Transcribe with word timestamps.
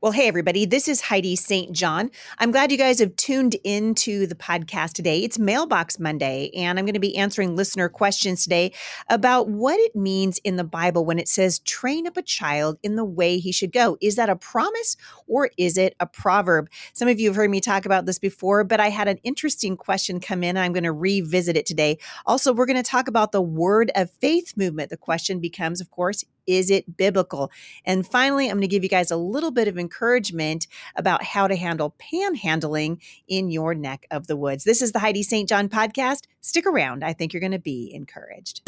Well, 0.00 0.12
hey, 0.12 0.28
everybody, 0.28 0.64
this 0.64 0.86
is 0.86 1.00
Heidi 1.00 1.34
St. 1.34 1.72
John. 1.72 2.12
I'm 2.38 2.52
glad 2.52 2.70
you 2.70 2.78
guys 2.78 3.00
have 3.00 3.16
tuned 3.16 3.56
into 3.64 4.28
the 4.28 4.36
podcast 4.36 4.92
today. 4.92 5.24
It's 5.24 5.40
Mailbox 5.40 5.98
Monday, 5.98 6.52
and 6.54 6.78
I'm 6.78 6.84
going 6.84 6.94
to 6.94 7.00
be 7.00 7.16
answering 7.16 7.56
listener 7.56 7.88
questions 7.88 8.44
today 8.44 8.72
about 9.10 9.48
what 9.48 9.80
it 9.80 9.96
means 9.96 10.38
in 10.44 10.54
the 10.54 10.62
Bible 10.62 11.04
when 11.04 11.18
it 11.18 11.26
says, 11.26 11.58
train 11.58 12.06
up 12.06 12.16
a 12.16 12.22
child 12.22 12.78
in 12.84 12.94
the 12.94 13.04
way 13.04 13.38
he 13.38 13.50
should 13.50 13.72
go. 13.72 13.98
Is 14.00 14.14
that 14.14 14.28
a 14.30 14.36
promise 14.36 14.96
or 15.26 15.50
is 15.58 15.76
it 15.76 15.96
a 15.98 16.06
proverb? 16.06 16.70
Some 16.92 17.08
of 17.08 17.18
you 17.18 17.30
have 17.30 17.36
heard 17.36 17.50
me 17.50 17.60
talk 17.60 17.84
about 17.84 18.06
this 18.06 18.20
before, 18.20 18.62
but 18.62 18.78
I 18.78 18.90
had 18.90 19.08
an 19.08 19.18
interesting 19.24 19.76
question 19.76 20.20
come 20.20 20.44
in. 20.44 20.56
I'm 20.56 20.72
going 20.72 20.84
to 20.84 20.92
revisit 20.92 21.56
it 21.56 21.66
today. 21.66 21.98
Also, 22.24 22.52
we're 22.52 22.66
going 22.66 22.76
to 22.76 22.88
talk 22.88 23.08
about 23.08 23.32
the 23.32 23.42
Word 23.42 23.90
of 23.96 24.12
Faith 24.20 24.56
movement. 24.56 24.90
The 24.90 24.96
question 24.96 25.40
becomes, 25.40 25.80
of 25.80 25.90
course, 25.90 26.24
is 26.48 26.70
it 26.70 26.96
biblical? 26.96 27.52
And 27.84 28.04
finally, 28.04 28.46
I'm 28.46 28.56
going 28.56 28.62
to 28.62 28.66
give 28.66 28.82
you 28.82 28.88
guys 28.88 29.10
a 29.12 29.16
little 29.16 29.50
bit 29.50 29.68
of 29.68 29.78
encouragement 29.78 30.66
about 30.96 31.22
how 31.22 31.46
to 31.46 31.54
handle 31.54 31.94
panhandling 32.00 33.00
in 33.28 33.50
your 33.50 33.74
neck 33.74 34.06
of 34.10 34.26
the 34.26 34.36
woods. 34.36 34.64
This 34.64 34.82
is 34.82 34.92
the 34.92 34.98
Heidi 34.98 35.22
St. 35.22 35.48
John 35.48 35.68
podcast. 35.68 36.22
Stick 36.40 36.66
around. 36.66 37.04
I 37.04 37.12
think 37.12 37.32
you're 37.32 37.40
going 37.40 37.52
to 37.52 37.58
be 37.58 37.92
encouraged. 37.94 38.62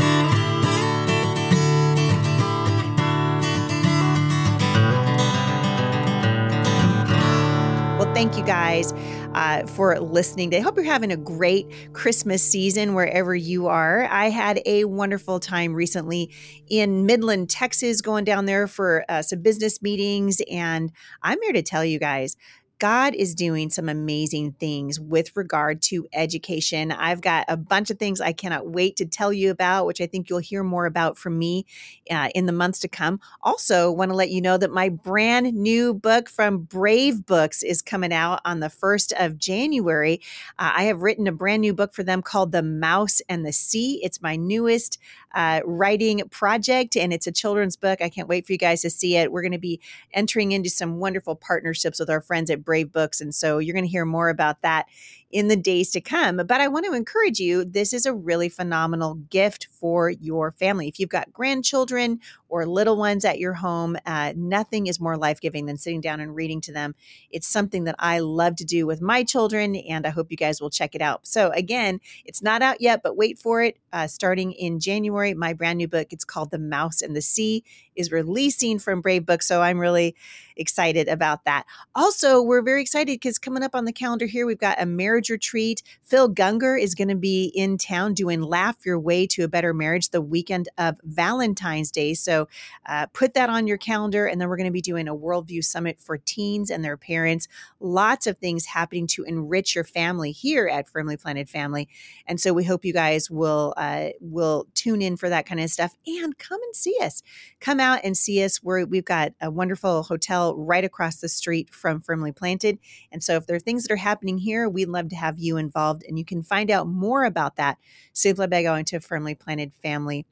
Well, 7.98 8.14
thank 8.14 8.36
you 8.36 8.44
guys 8.44 8.92
uh, 9.34 9.66
for 9.66 9.98
listening 10.00 10.50
today. 10.50 10.62
Hope 10.62 10.76
you're 10.76 10.84
having 10.84 11.12
a 11.12 11.16
great 11.16 11.66
Christmas 11.92 12.42
season 12.42 12.94
wherever 12.94 13.34
you 13.34 13.68
are. 13.68 14.04
I 14.10 14.30
had 14.30 14.60
a 14.66 14.84
wonderful 14.84 15.40
time 15.40 15.74
recently 15.74 16.32
in 16.68 17.06
Midland, 17.06 17.50
Texas, 17.50 18.00
going 18.00 18.24
down 18.24 18.46
there 18.46 18.66
for 18.66 19.04
uh, 19.08 19.22
some 19.22 19.42
business 19.42 19.80
meetings. 19.82 20.40
And 20.50 20.92
I'm 21.22 21.40
here 21.42 21.52
to 21.52 21.62
tell 21.62 21.84
you 21.84 21.98
guys 21.98 22.36
God 22.80 23.14
is 23.14 23.34
doing 23.34 23.68
some 23.68 23.90
amazing 23.90 24.52
things 24.52 24.98
with 24.98 25.36
regard 25.36 25.82
to 25.82 26.08
education. 26.14 26.90
I've 26.90 27.20
got 27.20 27.44
a 27.46 27.56
bunch 27.58 27.90
of 27.90 27.98
things 27.98 28.22
I 28.22 28.32
cannot 28.32 28.68
wait 28.68 28.96
to 28.96 29.04
tell 29.04 29.34
you 29.34 29.50
about, 29.50 29.84
which 29.84 30.00
I 30.00 30.06
think 30.06 30.30
you'll 30.30 30.38
hear 30.38 30.64
more 30.64 30.86
about 30.86 31.18
from 31.18 31.38
me 31.38 31.66
uh, 32.10 32.30
in 32.34 32.46
the 32.46 32.52
months 32.52 32.78
to 32.80 32.88
come. 32.88 33.20
Also, 33.42 33.92
want 33.92 34.10
to 34.10 34.16
let 34.16 34.30
you 34.30 34.40
know 34.40 34.56
that 34.56 34.72
my 34.72 34.88
brand 34.88 35.52
new 35.52 35.92
book 35.92 36.30
from 36.30 36.60
Brave 36.60 37.26
Books 37.26 37.62
is 37.62 37.82
coming 37.82 38.14
out 38.14 38.40
on 38.46 38.60
the 38.60 38.68
1st 38.68 39.12
of 39.26 39.36
January. 39.36 40.22
Uh, 40.58 40.72
I 40.76 40.84
have 40.84 41.02
written 41.02 41.26
a 41.26 41.32
brand 41.32 41.60
new 41.60 41.74
book 41.74 41.92
for 41.92 42.02
them 42.02 42.22
called 42.22 42.50
The 42.50 42.62
Mouse 42.62 43.20
and 43.28 43.44
the 43.44 43.52
Sea. 43.52 44.00
It's 44.02 44.22
my 44.22 44.36
newest 44.36 44.98
uh, 45.34 45.60
writing 45.64 46.22
project, 46.30 46.96
and 46.96 47.12
it's 47.12 47.26
a 47.26 47.32
children's 47.32 47.76
book. 47.76 48.00
I 48.02 48.08
can't 48.08 48.28
wait 48.28 48.46
for 48.46 48.52
you 48.52 48.58
guys 48.58 48.82
to 48.82 48.90
see 48.90 49.16
it. 49.16 49.32
We're 49.32 49.42
going 49.42 49.52
to 49.52 49.58
be 49.58 49.80
entering 50.12 50.52
into 50.52 50.70
some 50.70 50.98
wonderful 50.98 51.36
partnerships 51.36 52.00
with 52.00 52.10
our 52.10 52.20
friends 52.20 52.50
at 52.50 52.64
Brave 52.64 52.92
Books. 52.92 53.20
And 53.20 53.34
so 53.34 53.58
you're 53.58 53.74
going 53.74 53.84
to 53.84 53.90
hear 53.90 54.04
more 54.04 54.28
about 54.28 54.62
that 54.62 54.86
in 55.30 55.48
the 55.48 55.56
days 55.56 55.90
to 55.90 56.00
come. 56.00 56.38
But 56.38 56.60
I 56.60 56.68
want 56.68 56.86
to 56.86 56.92
encourage 56.92 57.38
you 57.38 57.64
this 57.64 57.92
is 57.92 58.04
a 58.06 58.12
really 58.12 58.48
phenomenal 58.48 59.14
gift 59.14 59.68
for 59.70 60.10
your 60.10 60.50
family. 60.52 60.88
If 60.88 60.98
you've 60.98 61.08
got 61.08 61.32
grandchildren 61.32 62.20
or 62.48 62.66
little 62.66 62.96
ones 62.96 63.24
at 63.24 63.38
your 63.38 63.54
home, 63.54 63.96
uh, 64.06 64.32
nothing 64.36 64.88
is 64.88 65.00
more 65.00 65.16
life 65.16 65.40
giving 65.40 65.66
than 65.66 65.76
sitting 65.76 66.00
down 66.00 66.20
and 66.20 66.34
reading 66.34 66.60
to 66.62 66.72
them. 66.72 66.94
It's 67.30 67.46
something 67.46 67.84
that 67.84 67.94
I 67.98 68.18
love 68.18 68.56
to 68.56 68.64
do 68.64 68.86
with 68.86 69.00
my 69.00 69.22
children, 69.22 69.76
and 69.76 70.06
I 70.06 70.10
hope 70.10 70.30
you 70.30 70.36
guys 70.36 70.60
will 70.60 70.70
check 70.70 70.94
it 70.94 71.02
out. 71.02 71.26
So, 71.26 71.50
again, 71.50 72.00
it's 72.24 72.42
not 72.42 72.62
out 72.62 72.80
yet, 72.80 73.02
but 73.02 73.16
wait 73.16 73.38
for 73.38 73.62
it. 73.62 73.78
Uh, 73.92 74.06
starting 74.08 74.52
in 74.52 74.80
January, 74.80 75.34
my 75.34 75.52
brand 75.52 75.78
new 75.78 75.88
book, 75.88 76.12
it's 76.12 76.24
called 76.24 76.50
The 76.50 76.58
Mouse 76.58 77.02
and 77.02 77.14
the 77.14 77.22
Sea, 77.22 77.62
is 78.00 78.10
releasing 78.10 78.78
from 78.78 79.00
Brave 79.00 79.24
Books. 79.26 79.46
So, 79.46 79.62
I'm 79.62 79.78
really 79.78 80.16
excited 80.60 81.08
about 81.08 81.44
that. 81.44 81.64
Also, 81.94 82.40
we're 82.42 82.62
very 82.62 82.82
excited 82.82 83.12
because 83.12 83.38
coming 83.38 83.62
up 83.62 83.74
on 83.74 83.86
the 83.86 83.92
calendar 83.92 84.26
here, 84.26 84.46
we've 84.46 84.58
got 84.58 84.80
a 84.80 84.86
marriage 84.86 85.30
retreat. 85.30 85.82
Phil 86.02 86.32
Gungor 86.32 86.80
is 86.80 86.94
going 86.94 87.08
to 87.08 87.16
be 87.16 87.46
in 87.54 87.78
town 87.78 88.14
doing 88.14 88.42
Laugh 88.42 88.76
Your 88.84 88.98
Way 88.98 89.26
to 89.28 89.42
a 89.42 89.48
Better 89.48 89.72
Marriage 89.72 90.10
the 90.10 90.20
weekend 90.20 90.68
of 90.78 90.96
Valentine's 91.02 91.90
Day. 91.90 92.14
So 92.14 92.48
uh, 92.86 93.06
put 93.06 93.34
that 93.34 93.48
on 93.48 93.66
your 93.66 93.78
calendar. 93.78 94.26
And 94.26 94.40
then 94.40 94.48
we're 94.48 94.56
going 94.56 94.66
to 94.66 94.72
be 94.72 94.80
doing 94.80 95.08
a 95.08 95.14
Worldview 95.14 95.64
Summit 95.64 95.98
for 95.98 96.18
teens 96.18 96.70
and 96.70 96.84
their 96.84 96.96
parents. 96.96 97.48
Lots 97.80 98.26
of 98.26 98.38
things 98.38 98.66
happening 98.66 99.06
to 99.08 99.24
enrich 99.24 99.74
your 99.74 99.84
family 99.84 100.30
here 100.30 100.68
at 100.68 100.88
Firmly 100.88 101.16
Planted 101.16 101.48
Family. 101.48 101.88
And 102.26 102.40
so 102.40 102.52
we 102.52 102.64
hope 102.64 102.84
you 102.84 102.92
guys 102.92 103.30
will 103.30 103.74
uh, 103.76 104.10
will 104.20 104.66
tune 104.74 105.00
in 105.00 105.16
for 105.16 105.28
that 105.28 105.46
kind 105.46 105.60
of 105.60 105.70
stuff 105.70 105.96
and 106.06 106.36
come 106.38 106.62
and 106.62 106.76
see 106.76 106.96
us. 107.00 107.22
Come 107.60 107.80
out 107.80 107.89
and 107.96 108.16
see 108.16 108.42
us. 108.44 108.62
We're, 108.62 108.84
we've 108.84 109.04
got 109.04 109.32
a 109.40 109.50
wonderful 109.50 110.02
hotel 110.04 110.56
right 110.56 110.84
across 110.84 111.16
the 111.16 111.28
street 111.28 111.72
from 111.72 112.00
Firmly 112.00 112.32
Planted. 112.32 112.78
And 113.10 113.22
so 113.22 113.36
if 113.36 113.46
there 113.46 113.56
are 113.56 113.60
things 113.60 113.84
that 113.84 113.92
are 113.92 113.96
happening 113.96 114.38
here, 114.38 114.68
we'd 114.68 114.88
love 114.88 115.08
to 115.08 115.16
have 115.16 115.38
you 115.38 115.56
involved. 115.56 116.04
And 116.08 116.18
you 116.18 116.24
can 116.24 116.42
find 116.42 116.70
out 116.70 116.86
more 116.86 117.24
about 117.24 117.56
that 117.56 117.78
simply 118.12 118.46
by 118.46 118.62
going 118.62 118.84
to 118.86 119.00
Firmly 119.00 119.34
Planted 119.34 119.74
Family 119.74 120.26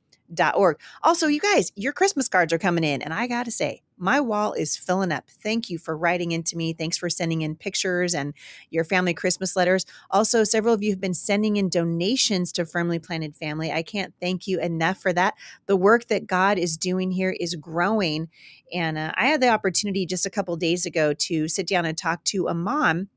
org. 0.55 0.79
Also, 1.03 1.27
you 1.27 1.41
guys, 1.41 1.73
your 1.75 1.93
Christmas 1.93 2.29
cards 2.29 2.53
are 2.53 2.59
coming 2.59 2.85
in, 2.85 3.03
and 3.03 3.15
I 3.15 3.27
got 3.27 3.45
to 3.45 3.51
say, 3.51 3.83
my 3.99 4.21
wall 4.21 4.53
is 4.53 4.77
filling 4.77 5.13
up. 5.13 5.25
Thank 5.29 5.71
you 5.71 5.79
for 5.79 5.97
writing 5.97 6.33
into 6.33 6.57
me. 6.57 6.73
Thanks 6.73 6.97
for 6.97 7.11
sending 7.11 7.43
in 7.43 7.57
pictures 7.57 8.15
and 8.15 8.35
your 8.71 8.85
family 8.85 9.15
Christmas 9.15 9.57
letters. 9.57 9.85
Also, 10.11 10.45
several 10.45 10.75
of 10.75 10.83
you 10.83 10.91
have 10.91 11.01
been 11.01 11.15
sending 11.15 11.57
in 11.57 11.69
donations 11.69 12.53
to 12.53 12.65
Firmly 12.65 12.99
Planted 12.99 13.37
Family. 13.37 13.73
I 13.73 13.83
can't 13.83 14.15
thank 14.21 14.47
you 14.47 14.61
enough 14.61 14.99
for 14.99 15.13
that. 15.13 15.35
The 15.67 15.77
work 15.77 16.07
that 16.09 16.27
God 16.27 16.59
is 16.59 16.77
doing 16.77 17.11
here 17.11 17.35
is 17.39 17.55
growing. 17.55 18.29
And 18.73 18.99
uh, 18.99 19.13
I 19.17 19.27
had 19.27 19.41
the 19.41 19.49
opportunity 19.49 20.07
just 20.07 20.27
a 20.27 20.31
couple 20.31 20.57
days 20.57 20.87
ago 20.87 21.13
to 21.15 21.49
sit 21.49 21.67
down 21.67 21.85
and 21.85 21.97
talk 21.97 22.25
to 22.25 22.49
a 22.49 22.55
mom 22.55 23.09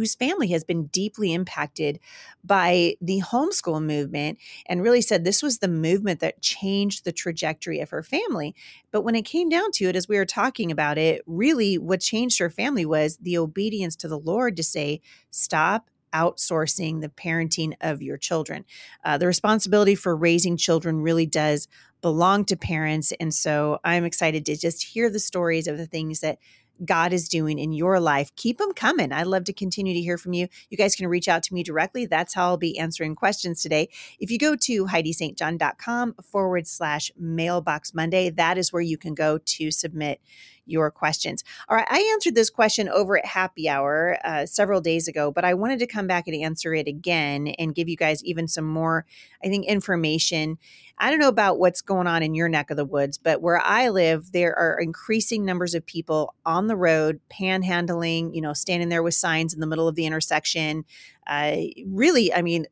whose 0.00 0.14
family 0.14 0.48
has 0.48 0.64
been 0.64 0.86
deeply 0.86 1.34
impacted 1.34 2.00
by 2.42 2.94
the 3.02 3.20
homeschool 3.20 3.84
movement 3.84 4.38
and 4.64 4.82
really 4.82 5.02
said 5.02 5.24
this 5.24 5.42
was 5.42 5.58
the 5.58 5.68
movement 5.68 6.20
that 6.20 6.40
changed 6.40 7.04
the 7.04 7.12
trajectory 7.12 7.80
of 7.80 7.90
her 7.90 8.02
family. 8.02 8.54
But 8.90 9.02
when 9.02 9.14
it 9.14 9.26
came 9.26 9.50
down 9.50 9.72
to 9.72 9.90
it, 9.90 9.96
as 9.96 10.08
we 10.08 10.16
were 10.16 10.24
talking 10.24 10.70
about 10.70 10.96
it, 10.96 11.22
really 11.26 11.76
what 11.76 12.00
changed 12.00 12.38
her 12.38 12.48
family 12.48 12.86
was 12.86 13.18
the 13.18 13.36
obedience 13.36 13.94
to 13.96 14.08
the 14.08 14.18
Lord 14.18 14.56
to 14.56 14.62
say, 14.62 15.02
stop 15.30 15.90
outsourcing 16.14 17.02
the 17.02 17.10
parenting 17.10 17.74
of 17.82 18.00
your 18.00 18.16
children. 18.16 18.64
Uh, 19.04 19.18
the 19.18 19.26
responsibility 19.26 19.94
for 19.94 20.16
raising 20.16 20.56
children 20.56 21.02
really 21.02 21.26
does 21.26 21.68
belong 22.00 22.46
to 22.46 22.56
parents. 22.56 23.12
And 23.20 23.34
so 23.34 23.80
I'm 23.84 24.06
excited 24.06 24.46
to 24.46 24.56
just 24.56 24.82
hear 24.82 25.10
the 25.10 25.20
stories 25.20 25.66
of 25.66 25.76
the 25.76 25.86
things 25.86 26.20
that 26.20 26.38
God 26.84 27.12
is 27.12 27.28
doing 27.28 27.58
in 27.58 27.72
your 27.72 28.00
life. 28.00 28.34
Keep 28.36 28.58
them 28.58 28.72
coming. 28.72 29.12
I'd 29.12 29.26
love 29.26 29.44
to 29.44 29.52
continue 29.52 29.94
to 29.94 30.00
hear 30.00 30.18
from 30.18 30.32
you. 30.32 30.48
You 30.68 30.76
guys 30.76 30.94
can 30.96 31.08
reach 31.08 31.28
out 31.28 31.42
to 31.44 31.54
me 31.54 31.62
directly. 31.62 32.06
That's 32.06 32.34
how 32.34 32.46
I'll 32.46 32.56
be 32.56 32.78
answering 32.78 33.14
questions 33.14 33.62
today. 33.62 33.88
If 34.18 34.30
you 34.30 34.38
go 34.38 34.56
to 34.56 34.86
HeidiStJohn.com 34.86 36.14
forward 36.22 36.66
slash 36.66 37.10
mailbox 37.18 37.94
Monday, 37.94 38.30
that 38.30 38.58
is 38.58 38.72
where 38.72 38.82
you 38.82 38.98
can 38.98 39.14
go 39.14 39.38
to 39.38 39.70
submit 39.70 40.20
your 40.66 40.90
questions. 40.90 41.44
All 41.68 41.76
right, 41.76 41.86
I 41.88 42.00
answered 42.12 42.34
this 42.34 42.50
question 42.50 42.88
over 42.88 43.18
at 43.18 43.26
happy 43.26 43.68
hour 43.68 44.18
uh, 44.24 44.46
several 44.46 44.80
days 44.80 45.08
ago, 45.08 45.30
but 45.30 45.44
I 45.44 45.54
wanted 45.54 45.78
to 45.80 45.86
come 45.86 46.06
back 46.06 46.26
and 46.26 46.36
answer 46.36 46.74
it 46.74 46.86
again 46.86 47.48
and 47.58 47.74
give 47.74 47.88
you 47.88 47.96
guys 47.96 48.24
even 48.24 48.48
some 48.48 48.66
more, 48.66 49.04
I 49.44 49.48
think, 49.48 49.66
information. 49.66 50.58
I 50.98 51.10
don't 51.10 51.18
know 51.18 51.28
about 51.28 51.58
what's 51.58 51.80
going 51.80 52.06
on 52.06 52.22
in 52.22 52.34
your 52.34 52.48
neck 52.48 52.70
of 52.70 52.76
the 52.76 52.84
woods, 52.84 53.16
but 53.16 53.40
where 53.40 53.58
I 53.58 53.88
live, 53.88 54.32
there 54.32 54.56
are 54.58 54.78
increasing 54.78 55.44
numbers 55.44 55.74
of 55.74 55.86
people 55.86 56.34
on 56.44 56.66
the 56.66 56.76
road 56.76 57.20
panhandling, 57.30 58.34
you 58.34 58.42
know, 58.42 58.52
standing 58.52 58.90
there 58.90 59.02
with 59.02 59.14
signs 59.14 59.54
in 59.54 59.60
the 59.60 59.66
middle 59.66 59.88
of 59.88 59.94
the 59.94 60.06
intersection. 60.06 60.84
Uh, 61.26 61.56
really, 61.86 62.32
I 62.34 62.42
mean, 62.42 62.66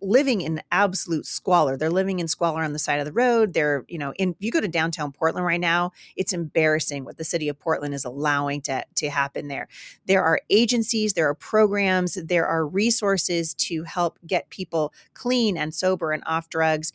living 0.00 0.40
in 0.40 0.62
absolute 0.70 1.26
squalor. 1.26 1.76
They're 1.76 1.90
living 1.90 2.20
in 2.20 2.28
squalor 2.28 2.62
on 2.62 2.72
the 2.72 2.78
side 2.78 3.00
of 3.00 3.06
the 3.06 3.12
road. 3.12 3.52
They're, 3.54 3.84
you 3.88 3.98
know, 3.98 4.12
in 4.16 4.36
you 4.38 4.50
go 4.50 4.60
to 4.60 4.68
downtown 4.68 5.12
Portland 5.12 5.44
right 5.44 5.60
now, 5.60 5.92
it's 6.16 6.32
embarrassing 6.32 7.04
what 7.04 7.16
the 7.16 7.24
city 7.24 7.48
of 7.48 7.58
Portland 7.58 7.94
is 7.94 8.04
allowing 8.04 8.60
to 8.62 8.84
to 8.96 9.10
happen 9.10 9.48
there. 9.48 9.68
There 10.06 10.22
are 10.22 10.40
agencies, 10.48 11.14
there 11.14 11.28
are 11.28 11.34
programs, 11.34 12.14
there 12.14 12.46
are 12.46 12.66
resources 12.66 13.52
to 13.54 13.82
help 13.84 14.18
get 14.26 14.50
people 14.50 14.92
clean 15.14 15.56
and 15.56 15.74
sober 15.74 16.12
and 16.12 16.22
off 16.26 16.48
drugs. 16.48 16.92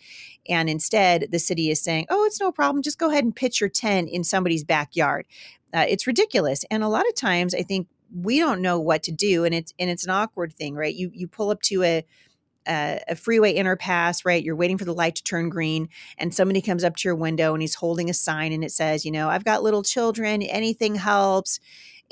And 0.48 0.70
instead, 0.70 1.28
the 1.32 1.40
city 1.40 1.70
is 1.70 1.82
saying, 1.82 2.06
"Oh, 2.10 2.24
it's 2.26 2.40
no 2.40 2.52
problem. 2.52 2.82
Just 2.82 3.00
go 3.00 3.10
ahead 3.10 3.24
and 3.24 3.36
pitch 3.36 3.60
your 3.60 3.70
tent 3.70 4.10
in 4.10 4.24
somebody's 4.24 4.64
backyard." 4.64 5.26
Uh, 5.74 5.86
it's 5.90 6.08
ridiculous. 6.08 6.64
And 6.72 6.84
a 6.84 6.88
lot 6.88 7.08
of 7.08 7.16
times, 7.16 7.54
I 7.54 7.64
think 7.64 7.88
we 8.14 8.40
don't 8.40 8.62
know 8.62 8.80
what 8.80 9.04
to 9.04 9.12
do, 9.12 9.44
and 9.44 9.54
it's 9.54 9.74
and 9.78 9.90
it's 9.90 10.06
an 10.06 10.10
awkward 10.12 10.54
thing, 10.54 10.76
right? 10.76 10.96
You 10.96 11.12
you 11.14 11.28
pull 11.28 11.50
up 11.50 11.62
to 11.64 11.84
a 11.84 12.06
a, 12.68 13.02
a 13.08 13.16
freeway 13.16 13.56
interpass, 13.56 14.26
right? 14.26 14.44
You're 14.44 14.56
waiting 14.56 14.78
for 14.78 14.86
the 14.86 14.94
light 14.94 15.16
to 15.16 15.24
turn 15.24 15.50
green, 15.50 15.90
and 16.18 16.34
somebody 16.34 16.62
comes 16.62 16.84
up 16.84 16.96
to 16.98 17.08
your 17.08 17.16
window 17.16 17.54
and 17.54 17.62
he's 17.62 17.76
holding 17.76 18.10
a 18.10 18.14
sign 18.14 18.52
and 18.52 18.64
it 18.64 18.72
says, 18.72 19.06
you 19.06 19.12
know, 19.12 19.30
I've 19.30 19.46
got 19.46 19.64
little 19.64 19.84
children, 19.84 20.42
anything 20.42 20.96
helps. 20.96 21.60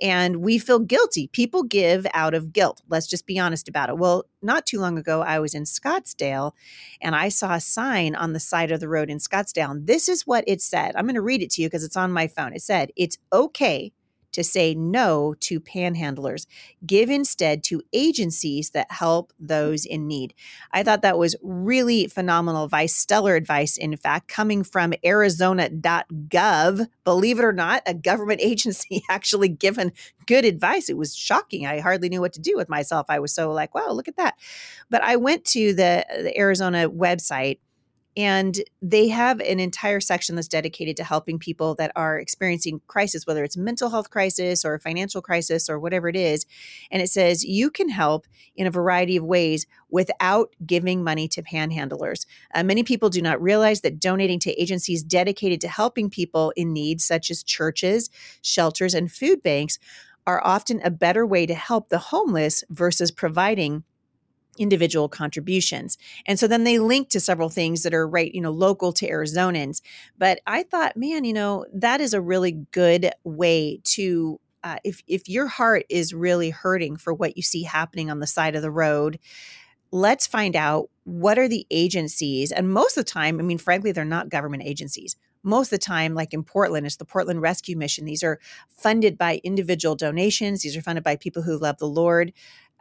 And 0.01 0.38
we 0.38 0.57
feel 0.57 0.79
guilty. 0.79 1.27
People 1.27 1.61
give 1.61 2.07
out 2.15 2.33
of 2.33 2.51
guilt. 2.51 2.81
Let's 2.89 3.05
just 3.05 3.27
be 3.27 3.38
honest 3.38 3.69
about 3.69 3.89
it. 3.89 3.97
Well, 3.97 4.25
not 4.41 4.65
too 4.65 4.79
long 4.79 4.97
ago, 4.97 5.21
I 5.21 5.39
was 5.39 5.53
in 5.53 5.63
Scottsdale 5.63 6.53
and 6.99 7.15
I 7.15 7.29
saw 7.29 7.53
a 7.53 7.61
sign 7.61 8.15
on 8.15 8.33
the 8.33 8.39
side 8.39 8.71
of 8.71 8.79
the 8.79 8.89
road 8.89 9.11
in 9.11 9.19
Scottsdale. 9.19 9.69
And 9.69 9.85
this 9.85 10.09
is 10.09 10.25
what 10.25 10.44
it 10.47 10.61
said. 10.61 10.95
I'm 10.95 11.06
going 11.06 11.13
to 11.13 11.21
read 11.21 11.44
it 11.44 11.51
to 11.51 11.61
you 11.61 11.67
because 11.67 11.83
it's 11.83 11.95
on 11.95 12.11
my 12.11 12.27
phone. 12.27 12.53
It 12.53 12.63
said, 12.63 12.91
It's 12.95 13.19
okay 13.31 13.94
to 14.33 14.44
say 14.44 14.75
no 14.75 15.33
to 15.39 15.59
panhandlers. 15.59 16.45
Give 16.85 17.09
instead 17.09 17.63
to 17.65 17.81
agencies 17.94 18.71
that 18.71 18.91
help 18.91 19.31
those 19.39 19.85
in 19.85 20.07
need. 20.07 20.33
I 20.71 20.83
thought 20.83 21.01
that 21.01 21.18
was 21.18 21.35
really 21.41 22.07
phenomenal 22.07 22.65
advice, 22.65 22.95
stellar 22.95 23.35
advice, 23.35 23.77
in 23.77 23.95
fact, 23.97 24.27
coming 24.27 24.63
from 24.63 24.94
Arizona.gov. 25.06 26.88
Believe 27.03 27.39
it 27.39 27.45
or 27.45 27.53
not, 27.53 27.83
a 27.85 27.94
government 27.94 28.41
agency 28.44 29.03
actually 29.09 29.50
given 29.50 29.91
good 30.25 30.45
advice. 30.45 30.89
It 30.89 30.97
was 30.97 31.15
shocking. 31.15 31.65
I 31.65 31.80
hardly 31.80 32.09
knew 32.09 32.21
what 32.21 32.33
to 32.33 32.41
do 32.41 32.56
with 32.56 32.69
myself. 32.69 33.06
I 33.09 33.19
was 33.19 33.33
so 33.33 33.51
like, 33.51 33.74
wow, 33.74 33.91
look 33.91 34.07
at 34.07 34.18
that. 34.18 34.35
But 34.89 35.03
I 35.03 35.15
went 35.15 35.45
to 35.45 35.74
the, 35.74 36.06
the 36.09 36.38
Arizona 36.38 36.89
website 36.89 37.59
and 38.15 38.60
they 38.81 39.07
have 39.07 39.39
an 39.39 39.60
entire 39.60 40.00
section 40.00 40.36
that's 40.36 40.48
dedicated 40.48 40.95
to 40.98 41.04
helping 41.04 41.39
people 41.39 41.74
that 41.75 41.92
are 41.95 42.19
experiencing 42.19 42.81
crisis, 42.88 43.25
whether 43.25 43.44
it's 43.44 43.56
a 43.56 43.60
mental 43.60 43.89
health 43.89 44.10
crisis 44.10 44.63
or 44.63 44.77
financial 44.77 45.21
crisis 45.21 45.69
or 45.69 45.80
whatever 45.80 46.07
it 46.07 46.15
is. 46.15 46.45
And 46.92 47.01
it 47.01 47.10
says 47.10 47.44
you 47.44 47.71
can 47.71 47.89
help 47.89 48.27
in 48.56 48.68
a 48.68 48.71
variety 48.71 49.18
of 49.18 49.24
ways 49.24 49.65
without 49.89 50.56
giving 50.65 51.04
money 51.04 51.27
to 51.30 51.42
panhandlers. 51.42 52.25
Uh, 52.54 52.63
many 52.63 52.83
people 52.83 53.10
do 53.10 53.21
not 53.21 53.42
realize 53.42 53.81
that 53.81 54.00
donating 54.00 54.39
to 54.39 54.62
agencies 54.62 55.04
dedicated 55.04 55.59
to 55.62 55.68
helping 55.68 56.09
people 56.09 56.54
in 56.56 56.71
need, 56.71 57.01
such 57.01 57.31
as 57.31 57.44
churches, 57.44 58.09
shelters, 58.42 58.94
and 58.94 59.12
food 59.12 59.42
banks, 59.42 59.80
are 60.25 60.45
often 60.45 60.80
a 60.83 60.89
better 60.89 61.25
way 61.25 61.45
to 61.45 61.54
help 61.54 61.89
the 61.89 61.98
homeless 61.98 62.63
versus 62.69 63.12
providing 63.12 63.83
individual 64.57 65.09
contributions. 65.09 65.97
And 66.25 66.39
so 66.39 66.47
then 66.47 66.63
they 66.63 66.79
link 66.79 67.09
to 67.09 67.19
several 67.19 67.50
things 67.50 67.83
that 67.83 67.94
are 67.94 68.07
right, 68.07 68.33
you 68.33 68.41
know, 68.41 68.51
local 68.51 68.94
to 68.94 69.09
Arizonans. 69.09 69.81
But 70.17 70.41
I 70.45 70.63
thought, 70.63 70.97
man, 70.97 71.23
you 71.23 71.33
know, 71.33 71.65
that 71.73 72.01
is 72.01 72.13
a 72.13 72.21
really 72.21 72.51
good 72.71 73.11
way 73.23 73.79
to 73.83 74.39
uh, 74.63 74.77
if 74.83 75.03
if 75.07 75.27
your 75.27 75.47
heart 75.47 75.83
is 75.89 76.13
really 76.13 76.50
hurting 76.50 76.95
for 76.95 77.13
what 77.13 77.35
you 77.35 77.44
see 77.44 77.63
happening 77.63 78.09
on 78.09 78.19
the 78.19 78.27
side 78.27 78.55
of 78.55 78.61
the 78.61 78.71
road, 78.71 79.19
let's 79.91 80.25
find 80.25 80.56
out 80.56 80.89
what 81.03 81.38
are 81.38 81.47
the 81.47 81.67
agencies. 81.69 82.51
And 82.51 82.71
most 82.71 82.97
of 82.97 83.06
the 83.06 83.11
time, 83.11 83.39
I 83.39 83.44
mean, 83.44 83.57
frankly, 83.57 83.91
they're 83.91 84.06
not 84.06 84.29
government 84.29 84.63
agencies. 84.63 85.15
Most 85.44 85.67
of 85.67 85.79
the 85.81 85.85
time, 85.85 86.15
like 86.15 86.33
in 86.33 86.44
Portland, 86.44 86.85
it's 86.85 86.95
the 86.95 87.03
Portland 87.03 87.41
Rescue 87.41 87.75
Mission. 87.75 88.06
These 88.06 88.23
are 88.23 88.39
funded 88.69 89.17
by 89.17 89.41
individual 89.44 89.95
donations. 89.95 90.61
These 90.61 90.77
are 90.77 90.81
funded 90.81 91.03
by 91.03 91.17
people 91.17 91.41
who 91.41 91.57
love 91.57 91.77
the 91.77 91.85
Lord 91.88 92.31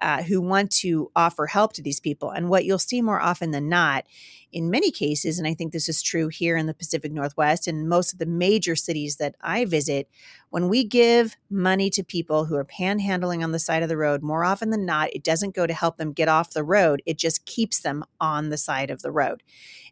uh, 0.03 0.23
who 0.25 0.41
want 0.41 0.71
to 0.73 1.11
offer 1.15 1.47
help 1.47 1.73
to 1.75 1.83
these 1.83 2.01
people. 2.01 2.31
And 2.31 2.51
what 2.51 2.65
you'll 2.65 2.79
see 2.79 3.01
more 3.01 3.21
often 3.21 3.53
than 3.53 3.69
not, 3.69 4.05
in 4.51 4.69
many 4.69 4.91
cases, 4.91 5.39
and 5.39 5.47
I 5.47 5.55
think 5.55 5.73
this 5.73 5.89
is 5.89 6.03
true 6.03 6.27
here 6.29 6.57
in 6.57 6.67
the 6.67 6.75
Pacific 6.75 7.13
Northwest 7.13 7.69
and 7.69 7.89
most 7.89 8.13
of 8.13 8.19
the 8.19 8.27
major 8.27 8.75
cities 8.75 9.17
that 9.17 9.37
I 9.41 9.65
visit, 9.65 10.09
when 10.51 10.69
we 10.69 10.83
give 10.85 11.37
money 11.49 11.89
to 11.91 12.03
people 12.03 12.45
who 12.45 12.57
are 12.57 12.65
panhandling 12.65 13.45
on 13.45 13.53
the 13.53 13.61
side 13.61 13.85
of 13.85 13.89
the 13.89 13.97
road, 13.97 14.23
more 14.23 14.45
often 14.45 14.71
than 14.71 14.85
not, 14.85 15.15
it 15.15 15.23
doesn't 15.23 15.55
go 15.55 15.67
to 15.67 15.73
help 15.73 15.97
them 15.97 16.13
get 16.13 16.29
off 16.29 16.51
the 16.51 16.65
road. 16.65 17.01
It 17.07 17.17
just 17.17 17.47
keeps 17.47 17.81
them 17.81 18.05
on 18.21 18.51
the 18.51 18.59
side 18.59 18.91
of 18.91 19.03
the 19.03 19.13
road. 19.13 19.43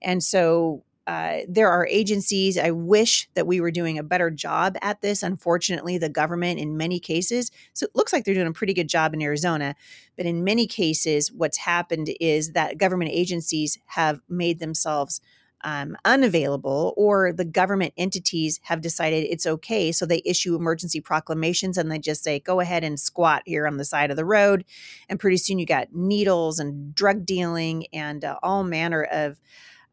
And 0.03 0.23
so 0.23 0.83
uh, 1.11 1.41
there 1.49 1.69
are 1.69 1.89
agencies. 1.89 2.57
I 2.57 2.71
wish 2.71 3.29
that 3.35 3.45
we 3.45 3.61
were 3.61 3.73
doing 3.73 3.99
a 3.99 4.03
better 4.05 4.31
job 4.31 4.77
at 4.81 5.01
this. 5.01 5.25
Unfortunately, 5.25 5.99
the 5.99 6.09
government, 6.09 6.61
in 6.61 6.77
many 6.77 7.01
cases, 7.01 7.51
so 7.73 7.85
it 7.87 7.97
looks 7.97 8.13
like 8.13 8.25
they're 8.25 8.33
doing 8.33 8.47
a 8.47 8.53
pretty 8.53 8.73
good 8.73 8.89
job 8.89 9.13
in 9.13 9.21
Arizona, 9.21 9.75
but 10.17 10.25
in 10.25 10.45
many 10.45 10.69
cases, 10.69 11.33
what's 11.33 11.59
happened 11.59 12.11
is 12.21 12.53
that 12.53 12.79
government 12.79 13.11
agencies 13.13 13.77
have 13.87 14.21
made 14.29 14.61
themselves 14.61 15.21
um, 15.65 15.97
unavailable, 16.05 16.95
or 16.97 17.33
the 17.33 17.45
government 17.45 17.93
entities 17.97 18.61
have 18.63 18.81
decided 18.81 19.27
it's 19.29 19.49
okay. 19.49 19.91
So 19.91 20.07
they 20.07 20.23
issue 20.25 20.55
emergency 20.55 21.01
proclamations 21.01 21.77
and 21.77 21.91
they 21.91 21.99
just 21.99 22.23
say, 22.23 22.39
go 22.39 22.61
ahead 22.61 22.85
and 22.85 23.01
squat 23.01 23.43
here 23.47 23.67
on 23.67 23.79
the 23.79 23.85
side 23.85 24.13
of 24.13 24.17
the 24.17 24.25
road. 24.25 24.65
And 25.09 25.19
pretty 25.19 25.39
soon 25.39 25.59
you 25.59 25.67
got 25.67 25.93
needles 25.93 26.61
and 26.61 26.95
drug 26.95 27.27
dealing 27.27 27.87
and 27.93 28.25
uh, 28.25 28.39
all 28.45 28.63
manner 28.63 29.03
of 29.03 29.41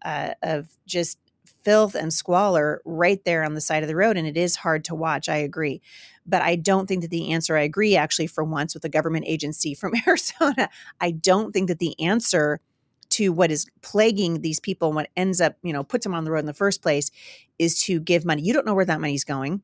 uh, 0.04 0.34
of 0.42 0.70
just 0.86 1.18
filth 1.64 1.96
and 1.96 2.14
squalor 2.14 2.82
right 2.86 3.24
there 3.26 3.44
on 3.44 3.54
the 3.54 3.62
side 3.62 3.84
of 3.84 3.90
the 3.90 3.96
road. 3.96 4.18
And 4.18 4.28
it 4.28 4.38
is 4.38 4.56
hard 4.56 4.86
to 4.86 4.96
watch. 4.96 5.28
I 5.28 5.38
agree. 5.38 5.82
But 6.26 6.42
I 6.42 6.56
don't 6.56 6.88
think 6.88 7.02
that 7.02 7.12
the 7.12 7.32
answer, 7.32 7.58
I 7.58 7.64
agree 7.64 7.96
actually 7.96 8.28
for 8.28 8.44
once 8.44 8.74
with 8.74 8.86
a 8.86 8.90
government 8.90 9.26
agency 9.28 9.74
from 9.74 9.94
Arizona. 10.08 10.70
I 11.02 11.12
don't 11.12 11.52
think 11.52 11.68
that 11.68 11.80
the 11.80 12.00
answer 12.00 12.62
to 13.10 13.30
what 13.30 13.52
is 13.52 13.66
plaguing 13.82 14.42
these 14.42 14.60
people, 14.60 14.92
what 14.92 15.10
ends 15.16 15.40
up, 15.40 15.56
you 15.64 15.74
know, 15.74 15.84
puts 15.84 16.04
them 16.04 16.14
on 16.14 16.24
the 16.24 16.32
road 16.32 16.40
in 16.40 16.46
the 16.46 16.54
first 16.54 16.82
place 16.82 17.10
is 17.58 17.82
to 17.84 18.00
give 18.00 18.26
money. 18.26 18.42
You 18.42 18.54
don't 18.54 18.66
know 18.66 18.76
where 18.76 18.86
that 18.86 19.02
money's 19.02 19.24
going. 19.24 19.62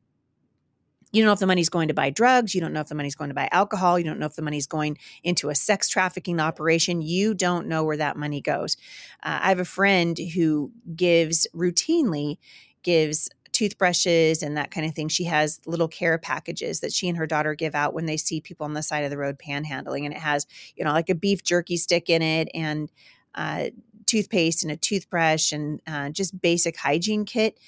You 1.14 1.22
don't 1.22 1.28
know 1.28 1.32
if 1.32 1.38
the 1.38 1.46
money's 1.46 1.68
going 1.68 1.88
to 1.88 1.94
buy 1.94 2.10
drugs. 2.10 2.54
You 2.54 2.60
don't 2.60 2.72
know 2.72 2.80
if 2.80 2.88
the 2.88 2.94
money's 2.96 3.14
going 3.14 3.30
to 3.30 3.34
buy 3.34 3.48
alcohol. 3.52 3.98
You 3.98 4.04
don't 4.04 4.18
know 4.18 4.26
if 4.26 4.34
the 4.34 4.42
money's 4.42 4.66
going 4.66 4.98
into 5.22 5.48
a 5.48 5.54
sex 5.54 5.88
trafficking 5.88 6.40
operation. 6.40 7.02
You 7.02 7.34
don't 7.34 7.68
know 7.68 7.84
where 7.84 7.96
that 7.96 8.16
money 8.16 8.40
goes. 8.40 8.76
Uh, 9.22 9.38
I 9.42 9.48
have 9.50 9.60
a 9.60 9.64
friend 9.64 10.18
who 10.34 10.72
gives 10.96 11.46
routinely 11.54 12.38
gives 12.82 13.30
toothbrushes 13.52 14.42
and 14.42 14.56
that 14.56 14.72
kind 14.72 14.86
of 14.86 14.94
thing. 14.94 15.08
She 15.08 15.24
has 15.24 15.60
little 15.66 15.86
care 15.86 16.18
packages 16.18 16.80
that 16.80 16.92
she 16.92 17.08
and 17.08 17.16
her 17.16 17.26
daughter 17.26 17.54
give 17.54 17.76
out 17.76 17.94
when 17.94 18.06
they 18.06 18.16
see 18.16 18.40
people 18.40 18.64
on 18.64 18.74
the 18.74 18.82
side 18.82 19.04
of 19.04 19.10
the 19.10 19.16
road 19.16 19.38
panhandling. 19.38 20.04
And 20.04 20.12
it 20.12 20.20
has, 20.20 20.46
you 20.76 20.84
know, 20.84 20.90
like 20.90 21.08
a 21.08 21.14
beef 21.14 21.44
jerky 21.44 21.76
stick 21.76 22.10
in 22.10 22.22
it 22.22 22.48
and 22.52 22.90
uh, 23.36 23.66
toothpaste 24.06 24.64
and 24.64 24.72
a 24.72 24.76
toothbrush 24.76 25.52
and 25.52 25.80
uh, 25.86 26.10
just 26.10 26.40
basic 26.42 26.76
hygiene 26.76 27.24
kit. 27.24 27.58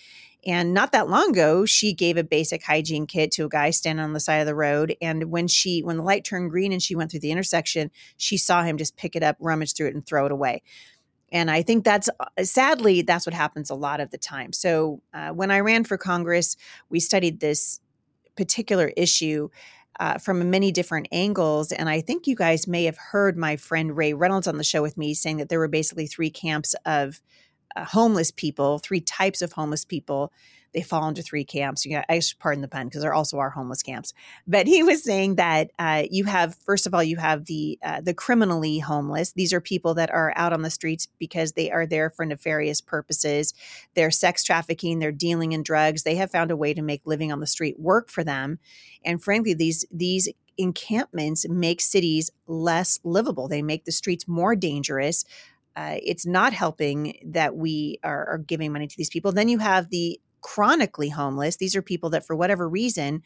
And 0.47 0.73
not 0.73 0.93
that 0.93 1.09
long 1.09 1.31
ago, 1.31 1.67
she 1.67 1.93
gave 1.93 2.17
a 2.17 2.23
basic 2.23 2.63
hygiene 2.63 3.07
kit 3.07 3.33
to 3.33 3.45
a 3.45 3.49
guy 3.49 3.71
standing 3.71 4.05
on 4.05 4.13
the 4.13 4.21
side 4.21 4.39
of 4.39 4.47
the 4.47 4.55
road. 4.55 4.95
And 5.03 5.25
when 5.25 5.49
she, 5.49 5.83
when 5.83 5.97
the 5.97 6.05
light 6.05 6.25
turned 6.25 6.51
green 6.51 6.73
and 6.73 6.81
she 6.81 6.95
went 6.95 7.11
through 7.11 7.21
the 7.21 7.33
intersection, 7.33 7.91
she 8.17 8.39
saw 8.39 8.63
him 8.63 8.79
just 8.79 8.97
pick 8.97 9.17
it 9.17 9.25
up, 9.25 9.37
rummage 9.41 9.75
through 9.75 9.89
it, 9.89 9.95
and 9.95 10.07
throw 10.07 10.25
it 10.25 10.33
away. 10.33 10.63
And 11.33 11.51
I 11.51 11.63
think 11.63 11.85
that's 11.85 12.09
uh, 12.21 12.45
sadly, 12.45 13.03
that's 13.03 13.27
what 13.27 13.35
happens 13.35 13.71
a 13.71 13.75
lot 13.75 13.99
of 13.99 14.13
the 14.13 14.19
time. 14.19 14.53
So 14.53 15.03
uh, 15.13 15.31
when 15.31 15.51
I 15.51 15.59
ran 15.59 15.83
for 15.83 15.99
Congress, 15.99 16.57
we 16.89 17.01
studied 17.01 17.41
this 17.41 17.81
particular 18.37 18.93
issue. 18.97 19.49
Uh, 19.99 20.19
from 20.19 20.51
many 20.51 20.71
different 20.71 21.09
angles. 21.11 21.73
And 21.73 21.89
I 21.89 22.03
think 22.03 22.27
you 22.27 22.37
guys 22.37 22.69
may 22.69 22.85
have 22.85 22.99
heard 22.99 23.39
my 23.39 23.57
friend 23.57 23.97
Ray 23.97 24.13
Reynolds 24.13 24.47
on 24.47 24.59
the 24.59 24.63
show 24.63 24.83
with 24.83 24.99
me 24.99 25.15
saying 25.15 25.39
that 25.39 25.49
there 25.49 25.59
were 25.59 25.69
basically 25.69 26.07
three 26.07 26.29
camps 26.29 26.75
of 26.85 27.23
uh, 27.77 27.85
homeless 27.85 28.31
people, 28.31 28.79
three 28.79 29.01
types 29.01 29.43
of 29.43 29.53
homeless 29.53 29.85
people. 29.85 30.33
They 30.75 30.83
fall 30.83 31.09
into 31.09 31.23
three 31.23 31.45
camps. 31.45 31.87
You 31.87 31.97
know, 31.97 32.03
I 32.07 32.19
should 32.19 32.39
pardon 32.39 32.61
the 32.61 32.69
pun 32.69 32.87
because 32.87 33.01
there 33.01 33.15
also 33.15 33.39
are 33.39 33.49
homeless 33.49 33.83
camps. 33.83 34.13
But 34.47 34.67
he 34.67 34.83
was 34.83 35.03
saying 35.03 35.37
that 35.37 35.71
uh, 35.79 36.03
you 36.11 36.25
have, 36.25 36.55
first 36.55 36.87
of 36.87 36.93
all, 36.93 37.03
you 37.03 37.17
have 37.17 37.47
the 37.47 37.79
uh, 37.83 38.03
the 38.03 38.13
criminally 38.13 38.81
homeless. 38.81 39.33
These 39.33 39.55
are 39.55 39.61
people 39.61 39.95
that 39.95 40.11
are 40.11 40.35
out 40.37 40.53
on 40.53 40.61
the 40.61 40.71
streets 40.71 41.09
because 41.19 41.53
they 41.53 41.71
are 41.71 41.87
there 41.87 42.11
for 42.11 42.27
nefarious 42.27 42.83
purposes. 42.83 43.55
They're 43.95 44.11
sex 44.11 44.45
trafficking. 44.45 44.99
They're 44.99 45.13
dealing 45.13 45.53
in 45.53 45.63
drugs. 45.63 46.03
They 46.03 46.17
have 46.17 46.31
found 46.31 46.51
a 46.51 46.57
way 46.57 46.75
to 46.75 46.83
make 46.83 47.03
living 47.07 47.33
on 47.33 47.41
the 47.41 47.47
street 47.47 47.81
work 47.81 48.11
for 48.11 48.23
them. 48.23 48.59
And 49.03 49.23
frankly, 49.23 49.55
these 49.55 49.87
these 49.91 50.29
encampments 50.59 51.49
make 51.49 51.81
cities 51.81 52.31
less 52.47 52.99
livable. 53.05 53.49
They 53.49 53.63
make 53.63 53.85
the 53.85 53.93
streets 53.93 54.27
more 54.29 54.57
dangerous 54.57 55.25
uh, 55.77 55.97
it's 56.03 56.27
not 56.27 56.53
helping 56.53 57.19
that 57.25 57.55
we 57.55 57.99
are, 58.03 58.27
are 58.31 58.39
giving 58.39 58.73
money 58.73 58.87
to 58.87 58.97
these 58.97 59.11
people. 59.11 59.31
Then 59.31 59.49
you 59.49 59.59
have 59.59 59.91
the 59.91 60.19
chronically 60.41 61.11
homeless. 61.11 61.57
These 61.57 61.77
are 61.77 61.83
people 61.83 62.11
that, 62.11 62.27
for 62.27 62.35
whatever 62.35 62.69
reason, 62.69 63.23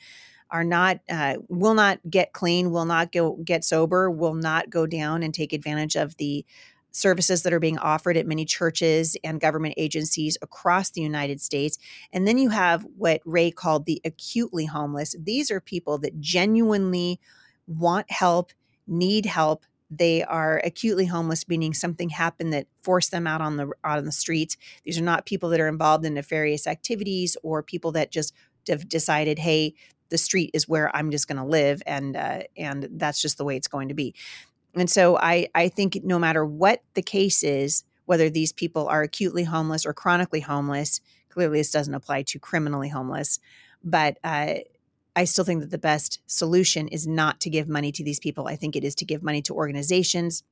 are 0.51 0.65
not 0.65 0.99
uh, 1.09 1.37
will 1.49 1.75
not 1.75 2.01
get 2.11 2.33
clean, 2.33 2.73
will 2.73 2.85
not 2.85 3.13
go 3.13 3.39
get 3.45 3.65
sober, 3.65 4.11
will 4.11 4.35
not 4.35 4.69
go 4.69 4.87
down 4.87 5.23
and 5.23 5.33
take 5.33 5.53
advantage 5.53 5.95
of 5.97 6.17
the 6.17 6.45
services 6.93 7.43
that 7.43 7.53
are 7.53 7.61
being 7.61 7.79
offered 7.79 8.17
at 8.17 8.27
many 8.27 8.45
churches 8.45 9.17
and 9.23 9.41
government 9.41 9.75
agencies 9.77 10.37
across 10.43 10.91
the 10.91 11.01
United 11.01 11.41
States. 11.41 11.79
And 12.13 12.27
then 12.27 12.37
you 12.37 12.49
have 12.49 12.85
what 12.97 13.21
Ray 13.25 13.53
called 13.53 13.87
the 13.87 14.01
acutely 14.05 14.67
homeless. 14.67 15.15
These 15.17 15.53
are 15.53 15.61
people 15.61 15.99
that 15.99 16.19
genuinely 16.19 17.21
want 17.69 18.11
help, 18.11 18.51
need 18.89 19.27
help, 19.27 19.65
they 19.91 20.23
are 20.23 20.61
acutely 20.65 21.07
homeless, 21.07 21.49
meaning 21.49 21.75
something 21.75 22.11
happened 22.11 22.53
that 22.53 22.69
forced 22.83 23.11
them 23.11 23.27
out 23.27 23.41
on 23.41 23.57
the 23.57 23.71
out 23.85 23.99
on 23.99 24.05
the 24.05 24.13
streets. 24.13 24.57
These 24.85 24.99
are 24.99 25.05
not 25.05 25.27
people 25.27 25.49
that 25.51 25.61
are 25.61 25.69
involved 25.69 26.05
in 26.05 26.15
nefarious 26.15 26.67
activities 26.67 27.37
or 27.43 27.63
people 27.63 27.93
that 27.93 28.13
just 28.13 28.33
have 28.69 28.89
decided, 28.89 29.41
hey, 29.41 29.75
the 30.11 30.19
street 30.19 30.51
is 30.55 30.69
where 30.69 30.95
I'm 30.95 31.11
just 31.11 31.27
going 31.27 31.39
to 31.39 31.45
live, 31.45 31.83
and 31.87 32.17
uh, 32.17 32.43
and 32.57 32.89
that's 32.93 33.21
just 33.21 33.39
the 33.39 33.45
way 33.45 33.57
it's 33.57 33.69
going 33.69 33.89
to 33.89 33.95
be. 33.95 34.15
And 34.75 34.89
so 34.89 35.17
I 35.17 35.49
I 35.55 35.69
think 35.69 36.01
no 36.05 36.19
matter 36.19 36.45
what 36.45 36.83
the 36.95 37.03
case 37.03 37.43
is, 37.43 37.85
whether 38.07 38.31
these 38.31 38.53
people 38.53 38.87
are 38.89 39.03
acutely 39.03 39.45
homeless 39.45 39.85
or 39.85 39.93
chronically 39.93 40.41
homeless, 40.41 41.01
clearly 41.31 41.59
this 41.59 41.73
doesn't 41.73 41.95
apply 41.95 42.23
to 42.23 42.39
criminally 42.39 42.89
homeless, 42.89 43.41
but 43.83 44.19
uh, 44.23 44.55
I 45.17 45.25
still 45.25 45.45
think 45.45 45.61
that 45.61 45.71
the 45.71 45.79
best 45.79 46.21
solution 46.27 46.89
is 46.89 47.07
not 47.07 47.41
to 47.41 47.51
give 47.51 47.69
money 47.69 47.93
to 47.93 48.05
these 48.05 48.21
people. 48.21 48.49
I 48.49 48.57
think 48.57 48.77
it 48.77 48.85
is 48.85 48.95
to 48.97 49.05
give 49.05 49.23
money 49.23 49.43
to 49.43 49.55
organizations. 49.55 50.45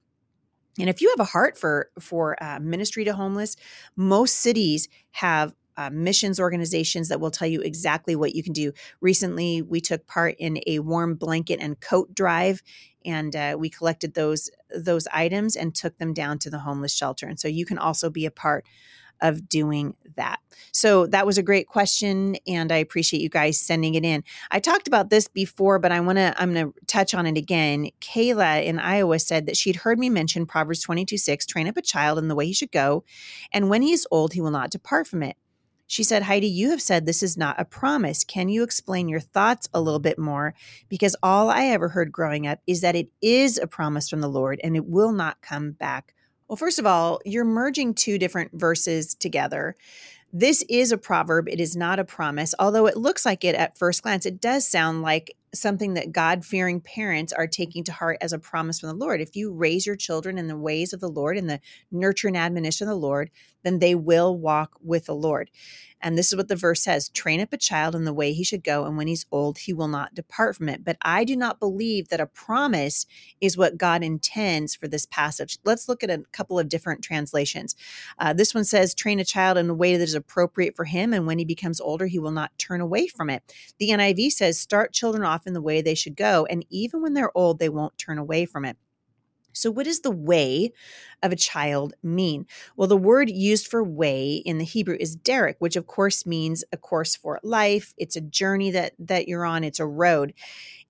And 0.79 0.89
if 0.89 1.01
you 1.01 1.11
have 1.11 1.21
a 1.21 1.31
heart 1.31 1.59
for 1.59 1.91
for 1.99 2.43
uh, 2.43 2.59
ministry 2.61 3.05
to 3.05 3.15
homeless, 3.15 3.57
most 3.97 4.37
cities 4.37 4.89
have 5.13 5.55
uh, 5.77 5.91
missions 5.91 6.41
organizations 6.41 7.09
that 7.09 7.21
will 7.21 7.31
tell 7.31 7.47
you 7.47 7.61
exactly 7.61 8.17
what 8.17 8.35
you 8.35 8.43
can 8.43 8.53
do. 8.53 8.73
Recently, 9.01 9.63
we 9.63 9.81
took 9.81 10.07
part 10.07 10.35
in 10.39 10.61
a 10.67 10.81
warm 10.81 11.15
blanket 11.15 11.61
and 11.61 11.81
coat 11.81 12.15
drive, 12.15 12.63
and 13.05 13.35
uh, 13.35 13.57
we 13.59 13.71
collected 13.71 14.15
those 14.15 14.51
those 14.75 15.07
items 15.13 15.57
and 15.57 15.75
took 15.75 15.99
them 15.99 16.13
down 16.13 16.39
to 16.41 16.51
the 16.51 16.61
homeless 16.61 16.95
shelter. 16.95 17.27
And 17.27 17.39
so 17.39 17.49
you 17.49 17.65
can 17.65 17.79
also 17.79 18.11
be 18.11 18.27
a 18.27 18.31
part 18.31 18.65
of 19.21 19.49
doing 19.49 19.95
that. 20.17 20.41
So 20.73 21.07
that 21.07 21.27
was 21.27 21.39
a 21.39 21.43
great 21.43 21.67
question 21.67 22.37
and 22.47 22.71
I 22.71 22.77
appreciate 22.77 23.23
you 23.23 23.29
guys 23.29 23.59
sending 23.59 23.95
it 23.95 24.05
in. 24.05 24.25
I 24.51 24.61
talked 24.61 24.89
about 24.89 25.11
this 25.11 25.29
before 25.29 25.79
but 25.79 25.93
I 25.93 26.01
want 26.01 26.19
to 26.19 26.35
I'm 26.37 26.53
going 26.53 26.73
to 26.73 26.87
touch 26.87 27.15
on 27.15 27.27
it 27.27 27.39
again. 27.39 27.91
Kayla 28.01 28.65
in 28.65 28.79
Iowa 28.79 29.19
said 29.19 29.47
that 29.47 29.57
she'd 29.57 29.77
heard 29.77 29.99
me 29.99 30.11
mention 30.11 30.47
Proverbs 30.47 30.85
22:6 30.85 31.47
train 31.47 31.69
up 31.69 31.77
a 31.77 31.83
child 31.83 32.19
in 32.19 32.29
the 32.29 32.35
way 32.35 32.47
he 32.47 32.53
should 32.53 32.73
go 32.73 33.05
and 33.53 33.71
when 33.71 33.83
he 33.83 33.93
is 33.93 34.07
old 34.11 34.35
he 34.35 34.41
will 34.41 34.51
not 34.51 34.71
depart 34.71 35.07
from 35.07 35.23
it. 35.23 35.37
She 35.91 36.05
said, 36.05 36.25
Heidi, 36.25 36.49
you 36.49 36.71
have 36.71 36.83
said 36.83 37.07
this 37.07 37.23
is 37.23 37.39
not 37.39 37.59
a 37.59 37.65
promise. 37.65 38.23
Can 38.23 38.51
you 38.51 38.63
explain 38.63 39.09
your 39.09 39.21
thoughts 39.21 39.71
a 39.73 39.81
little 39.81 39.99
bit 39.99 40.19
more? 40.19 40.55
Because 40.91 41.17
all 41.23 41.49
I 41.49 41.65
ever 41.69 41.89
heard 41.89 42.13
growing 42.13 42.47
up 42.47 42.61
is 42.67 42.83
that 42.83 42.95
it 42.95 43.09
is 43.23 43.57
a 43.57 43.67
promise 43.67 44.11
from 44.11 44.21
the 44.21 44.29
Lord 44.29 44.61
and 44.63 44.77
it 44.77 44.85
will 44.85 45.13
not 45.13 45.41
come 45.41 45.73
back. 45.73 46.15
Well, 46.49 46.57
first 46.57 46.79
of 46.79 46.87
all, 46.87 47.21
you're 47.27 47.45
merging 47.45 47.93
two 47.93 48.19
different 48.19 48.53
verses 48.53 49.15
together. 49.15 49.77
This 50.33 50.65
is 50.69 50.93
a 50.93 50.99
proverb, 50.99 51.49
it 51.49 51.61
is 51.61 51.77
not 51.77 51.99
a 51.99 52.05
promise. 52.05 52.55
Although 52.59 52.87
it 52.87 52.97
looks 52.97 53.27
like 53.27 53.45
it 53.45 53.55
at 53.55 53.79
first 53.79 54.03
glance, 54.03 54.27
it 54.27 54.41
does 54.41 54.67
sound 54.67 55.03
like 55.03 55.37
something 55.55 55.95
that 55.95 56.13
God 56.13 56.45
fearing 56.45 56.81
parents 56.81 57.33
are 57.33 57.47
taking 57.47 57.85
to 57.85 57.93
heart 57.93 58.19
as 58.21 58.33
a 58.33 58.39
promise 58.39 58.81
from 58.81 58.89
the 58.89 58.95
Lord. 58.95 59.21
If 59.21 59.37
you 59.37 59.53
raise 59.53 59.87
your 59.87 59.97
children 59.97 60.39
in 60.39 60.47
the 60.47 60.57
ways 60.57 60.93
of 60.93 61.01
the 61.01 61.09
Lord, 61.09 61.37
and 61.37 61.49
the 61.49 61.61
nurture 61.91 62.29
and 62.29 62.37
admonition 62.37 62.89
of 62.89 62.95
the 62.95 63.01
Lord, 63.01 63.31
then 63.63 63.79
they 63.79 63.95
will 63.95 64.37
walk 64.37 64.77
with 64.81 65.07
the 65.07 65.15
Lord. 65.15 65.51
And 66.01 66.17
this 66.17 66.29
is 66.29 66.37
what 66.37 66.49
the 66.49 66.57
verse 66.57 66.83
says 66.83 67.09
train 67.09 67.41
up 67.41 67.53
a 67.53 67.57
child 67.57 67.95
in 67.95 68.05
the 68.05 68.15
way 68.15 68.33
he 68.33 68.45
should 68.45 68.63
go, 68.63 68.85
and 68.85 68.97
when 68.97 69.09
he's 69.09 69.27
old, 69.33 69.59
he 69.59 69.73
will 69.73 69.89
not 69.89 70.15
depart 70.15 70.57
from 70.57 70.69
it. 70.69 70.85
But 70.85 70.97
I 71.03 71.25
do 71.25 71.37
not 71.37 71.59
believe 71.59 72.09
that 72.09 72.21
a 72.21 72.27
promise 72.27 73.07
is 73.41 73.57
what 73.57 73.79
God 73.79 74.03
intends 74.03 74.75
for 74.75 74.87
this 74.87 75.07
passage. 75.07 75.59
Let's 75.65 75.89
look 75.89 76.05
at 76.05 76.11
a 76.11 76.23
couple 76.33 76.59
of 76.59 76.69
different 76.69 77.03
translations. 77.03 77.75
Uh, 78.19 78.33
this 78.33 78.55
one 78.55 78.65
says, 78.65 78.95
train 78.95 79.19
a 79.19 79.25
child 79.25 79.59
in 79.59 79.69
a 79.69 79.75
way 79.75 79.97
that 79.97 80.05
is 80.05 80.15
appropriate 80.15 80.77
for 80.77 80.85
him, 80.85 81.13
and 81.13 81.27
when 81.27 81.39
he 81.39 81.45
becomes 81.45 81.81
older, 81.81 82.07
he 82.07 82.19
will 82.19 82.31
not 82.31 82.57
turn 82.59 82.81
away 82.81 83.09
from 83.09 83.29
it. 83.29 83.43
The 83.79 83.91
NIV 83.91 84.33
says, 84.33 84.59
start 84.59 84.93
children 84.93 85.25
off 85.39 85.47
in 85.47 85.53
the 85.53 85.63
way 85.63 85.81
they 85.81 85.95
should 85.95 86.17
go, 86.17 86.47
and 86.51 86.65
even 86.69 87.01
when 87.03 87.15
they're 87.15 87.37
old, 87.37 87.59
they 87.59 87.69
won't 87.69 87.97
turn 87.97 88.19
away 88.19 88.45
from 88.45 88.65
it. 88.65 88.77
So, 89.53 89.71
what 89.71 89.85
does 89.85 90.01
the 90.01 90.11
way 90.11 90.73
of 91.23 91.33
a 91.33 91.37
child 91.37 91.95
mean? 92.03 92.47
Well, 92.77 92.89
the 92.89 92.97
word 92.97 93.31
used 93.31 93.67
for 93.67 93.83
way 93.83 94.43
in 94.45 94.59
the 94.59 94.65
Hebrew 94.65 94.97
is 94.99 95.17
derek, 95.17 95.57
which 95.59 95.77
of 95.77 95.87
course 95.87 96.27
means 96.27 96.65
a 96.73 96.77
course 96.77 97.17
for 97.17 97.41
life. 97.43 97.95
It's 97.97 98.17
a 98.17 98.21
journey 98.21 98.71
that 98.73 98.93
that 98.99 99.27
you're 99.27 99.45
on. 99.45 99.65
It's 99.65 99.81
a 99.81 99.87
road, 99.87 100.35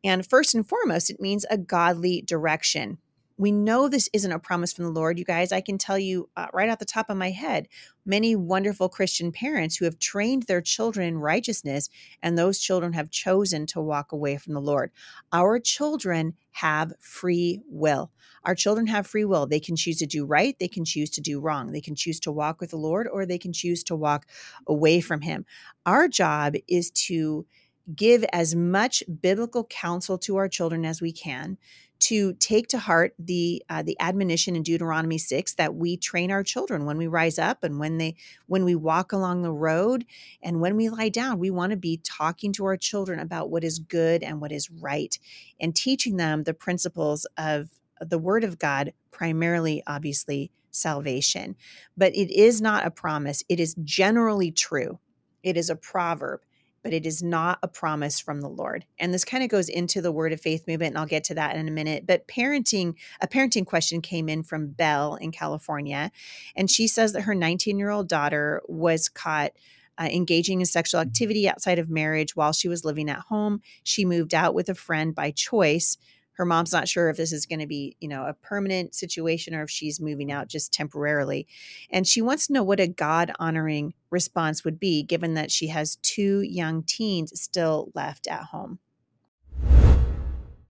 and 0.02 0.26
first 0.26 0.54
and 0.54 0.68
foremost, 0.68 1.10
it 1.10 1.20
means 1.20 1.46
a 1.50 1.58
godly 1.58 2.22
direction 2.22 2.98
we 3.38 3.52
know 3.52 3.88
this 3.88 4.11
isn't 4.12 4.33
a 4.33 4.38
promise 4.38 4.73
from 4.73 4.85
the 4.85 4.90
Lord, 4.90 5.16
you 5.16 5.25
guys. 5.25 5.52
I 5.52 5.61
can 5.61 5.78
tell 5.78 5.99
you 5.99 6.28
uh, 6.37 6.49
right 6.52 6.68
off 6.68 6.80
the 6.80 6.85
top 6.85 7.09
of 7.09 7.16
my 7.16 7.30
head, 7.30 7.68
many 8.04 8.35
wonderful 8.35 8.88
Christian 8.88 9.30
parents 9.30 9.76
who 9.76 9.85
have 9.85 10.00
trained 10.00 10.42
their 10.42 10.61
children 10.61 11.07
in 11.07 11.18
righteousness, 11.18 11.88
and 12.21 12.37
those 12.37 12.59
children 12.59 12.95
have 12.95 13.11
chosen 13.11 13.64
to 13.66 13.80
walk 13.80 14.11
away 14.11 14.37
from 14.37 14.54
the 14.54 14.61
Lord. 14.61 14.90
Our 15.33 15.61
children 15.61 16.35
have 16.50 16.92
free 16.99 17.61
will. 17.68 18.11
Our 18.45 18.57
children 18.57 18.88
have 18.88 19.07
free 19.07 19.25
will. 19.25 19.47
They 19.47 19.61
can 19.61 19.76
choose 19.76 19.99
to 19.99 20.07
do 20.07 20.26
right, 20.26 20.59
they 20.59 20.68
can 20.68 20.85
choose 20.85 21.11
to 21.11 21.21
do 21.21 21.40
wrong. 21.40 21.71
They 21.71 21.80
can 21.80 21.95
choose 21.95 22.18
to 22.21 22.33
walk 22.33 22.61
with 22.61 22.71
the 22.71 22.76
Lord, 22.76 23.07
or 23.07 23.25
they 23.25 23.38
can 23.38 23.52
choose 23.52 23.85
to 23.85 23.95
walk 23.95 24.26
away 24.66 25.00
from 25.00 25.21
Him. 25.21 25.47
Our 25.87 26.09
job 26.09 26.54
is 26.66 26.90
to 26.90 27.47
give 27.95 28.25
as 28.33 28.54
much 28.54 29.02
biblical 29.23 29.64
counsel 29.64 30.18
to 30.18 30.37
our 30.37 30.49
children 30.49 30.85
as 30.85 31.00
we 31.00 31.12
can 31.12 31.57
to 32.00 32.32
take 32.34 32.68
to 32.68 32.78
heart 32.78 33.14
the 33.18 33.62
uh, 33.68 33.82
the 33.82 33.96
admonition 34.00 34.56
in 34.56 34.62
Deuteronomy 34.62 35.18
6 35.18 35.54
that 35.54 35.74
we 35.74 35.96
train 35.96 36.30
our 36.30 36.42
children 36.42 36.84
when 36.84 36.96
we 36.98 37.06
rise 37.06 37.38
up 37.38 37.64
and 37.64 37.78
when 37.78 37.98
they 37.98 38.14
when 38.46 38.64
we 38.64 38.74
walk 38.74 39.12
along 39.12 39.42
the 39.42 39.52
road 39.52 40.04
and 40.42 40.60
when 40.60 40.76
we 40.76 40.88
lie 40.88 41.08
down 41.08 41.38
we 41.38 41.50
want 41.50 41.70
to 41.70 41.76
be 41.76 42.00
talking 42.04 42.52
to 42.52 42.64
our 42.64 42.76
children 42.76 43.18
about 43.18 43.50
what 43.50 43.64
is 43.64 43.78
good 43.78 44.22
and 44.22 44.40
what 44.40 44.52
is 44.52 44.70
right 44.70 45.18
and 45.60 45.74
teaching 45.74 46.16
them 46.16 46.44
the 46.44 46.54
principles 46.54 47.26
of 47.36 47.70
the 48.00 48.18
word 48.18 48.44
of 48.44 48.58
God 48.58 48.92
primarily 49.10 49.82
obviously 49.86 50.50
salvation. 50.70 51.56
But 51.96 52.14
it 52.14 52.30
is 52.30 52.60
not 52.60 52.86
a 52.86 52.90
promise. 52.90 53.42
It 53.48 53.60
is 53.60 53.74
generally 53.82 54.50
true. 54.52 54.98
It 55.42 55.56
is 55.56 55.70
a 55.70 55.76
proverb 55.76 56.40
but 56.82 56.92
it 56.92 57.06
is 57.06 57.23
not 57.23 57.58
a 57.62 57.68
promise 57.68 58.20
from 58.20 58.40
the 58.40 58.49
Lord. 58.49 58.85
And 58.99 59.12
this 59.12 59.25
kind 59.25 59.42
of 59.42 59.50
goes 59.50 59.68
into 59.68 60.00
the 60.00 60.12
word 60.12 60.32
of 60.32 60.40
faith 60.40 60.66
movement, 60.66 60.90
and 60.90 60.99
I'll 60.99 61.06
get 61.06 61.25
to 61.25 61.35
that 61.35 61.56
in 61.56 61.68
a 61.68 61.73
minute. 61.73 62.06
But 62.06 62.28
parenting, 62.28 62.94
a 63.20 63.28
parenting 63.28 63.66
question 63.66 64.00
came 64.00 64.28
in 64.28 64.42
from 64.42 64.68
Belle 64.68 65.16
in 65.16 65.32
California, 65.32 66.11
and 66.56 66.70
she 66.70 66.87
says 66.87 67.12
that 67.12 67.23
her 67.23 67.35
19 67.35 67.78
year 67.78 67.90
old 67.90 68.08
daughter 68.08 68.62
was 68.66 69.08
caught. 69.08 69.52
Uh, 70.00 70.08
engaging 70.12 70.61
in 70.61 70.64
sexual 70.64 71.00
activity 71.00 71.49
outside 71.49 71.80
of 71.80 71.90
marriage 71.90 72.37
while 72.37 72.52
she 72.52 72.68
was 72.68 72.85
living 72.85 73.11
at 73.11 73.18
home. 73.18 73.61
She 73.82 74.04
moved 74.04 74.32
out 74.32 74.54
with 74.54 74.68
a 74.68 74.75
friend 74.76 75.12
by 75.12 75.32
choice 75.32 75.99
her 76.38 76.45
mom's 76.45 76.73
not 76.73 76.88
sure 76.88 77.11
if 77.11 77.16
this 77.16 77.33
is 77.33 77.47
going 77.47 77.59
to 77.59 77.66
be, 77.66 77.97
you 77.99 78.09
know, 78.09 78.25
a 78.25 78.33
permanent 78.33 78.95
situation 78.95 79.57
or 79.57 79.64
if 79.64 79.71
she's 79.71 80.00
moving 80.00 80.30
out 80.30 80.47
just 80.47 80.73
temporarily. 80.73 81.49
And 81.90 82.07
she 82.07 82.23
wants 82.23 82.47
to 82.47 82.52
know 82.52 82.62
what 82.62 82.78
a 82.78 82.87
God 82.87 83.33
honoring 83.40 83.92
response 84.09 84.64
would 84.64 84.78
be, 84.78 85.02
given 85.02 85.35
that 85.35 85.50
she 85.50 85.66
has 85.66 85.97
two 85.97 86.40
young 86.42 86.85
teens 86.85 87.38
still 87.38 87.90
left 87.92 88.28
at 88.28 88.45
home. 88.45 88.78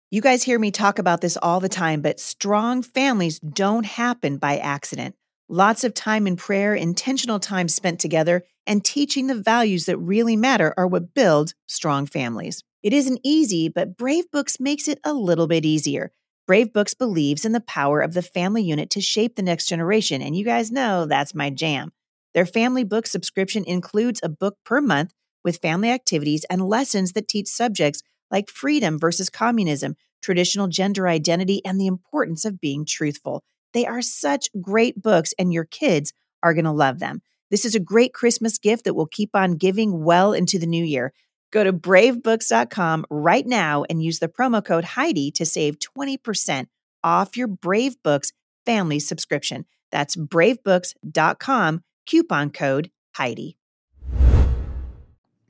You 0.09 0.21
guys 0.21 0.43
hear 0.43 0.57
me 0.57 0.71
talk 0.71 0.97
about 0.97 1.19
this 1.19 1.37
all 1.37 1.59
the 1.59 1.69
time, 1.69 2.01
but 2.01 2.21
strong 2.21 2.81
families 2.81 3.37
don't 3.39 3.85
happen 3.85 4.37
by 4.37 4.57
accident. 4.57 5.15
Lots 5.49 5.83
of 5.83 5.93
time 5.93 6.25
in 6.25 6.37
prayer, 6.37 6.73
intentional 6.73 7.39
time 7.39 7.67
spent 7.67 7.99
together, 7.99 8.45
and 8.65 8.85
teaching 8.85 9.27
the 9.27 9.35
values 9.35 9.85
that 9.87 9.97
really 9.97 10.37
matter 10.37 10.73
are 10.77 10.87
what 10.87 11.13
build 11.13 11.53
strong 11.67 12.05
families. 12.05 12.63
It 12.81 12.93
isn't 12.93 13.19
easy, 13.23 13.67
but 13.67 13.97
Brave 13.97 14.31
Books 14.31 14.59
makes 14.59 14.87
it 14.87 14.99
a 15.03 15.13
little 15.13 15.47
bit 15.47 15.65
easier. 15.65 16.11
Brave 16.47 16.73
Books 16.73 16.93
believes 16.93 17.45
in 17.45 17.51
the 17.51 17.59
power 17.59 18.01
of 18.01 18.13
the 18.13 18.21
family 18.21 18.63
unit 18.63 18.89
to 18.91 19.01
shape 19.01 19.35
the 19.35 19.43
next 19.43 19.67
generation, 19.67 20.21
and 20.21 20.35
you 20.35 20.45
guys 20.45 20.71
know 20.71 21.05
that's 21.05 21.35
my 21.35 21.49
jam. 21.49 21.91
Their 22.33 22.45
family 22.45 22.83
book 22.83 23.05
subscription 23.05 23.63
includes 23.65 24.19
a 24.23 24.29
book 24.29 24.57
per 24.65 24.81
month 24.81 25.13
with 25.43 25.57
family 25.57 25.89
activities 25.89 26.45
and 26.49 26.67
lessons 26.67 27.13
that 27.13 27.27
teach 27.27 27.47
subjects 27.47 28.01
like 28.31 28.49
freedom 28.49 28.97
versus 28.99 29.29
communism, 29.29 29.95
traditional 30.21 30.67
gender 30.67 31.07
identity, 31.07 31.61
and 31.65 31.79
the 31.79 31.87
importance 31.87 32.45
of 32.45 32.59
being 32.59 32.85
truthful. 32.85 33.43
They 33.73 33.85
are 33.85 34.01
such 34.01 34.49
great 34.61 35.01
books, 35.01 35.33
and 35.37 35.53
your 35.53 35.65
kids 35.65 36.13
are 36.41 36.53
going 36.53 36.65
to 36.65 36.71
love 36.71 36.99
them. 36.99 37.21
This 37.51 37.65
is 37.65 37.75
a 37.75 37.79
great 37.79 38.13
Christmas 38.13 38.57
gift 38.57 38.85
that 38.85 38.93
will 38.93 39.07
keep 39.07 39.31
on 39.33 39.57
giving 39.57 40.03
well 40.03 40.33
into 40.33 40.59
the 40.59 40.67
new 40.67 40.83
year. 40.83 41.13
Go 41.51 41.63
to 41.63 41.73
bravebooks.com 41.73 43.05
right 43.09 43.45
now 43.45 43.83
and 43.89 44.03
use 44.03 44.19
the 44.19 44.27
promo 44.27 44.63
code 44.63 44.83
Heidi 44.83 45.31
to 45.31 45.45
save 45.45 45.77
20% 45.79 46.67
off 47.03 47.35
your 47.35 47.47
Brave 47.47 48.01
Books 48.03 48.31
family 48.65 48.99
subscription. 48.99 49.65
That's 49.91 50.15
bravebooks.com, 50.15 51.83
coupon 52.05 52.49
code 52.51 52.91
Heidi. 53.15 53.57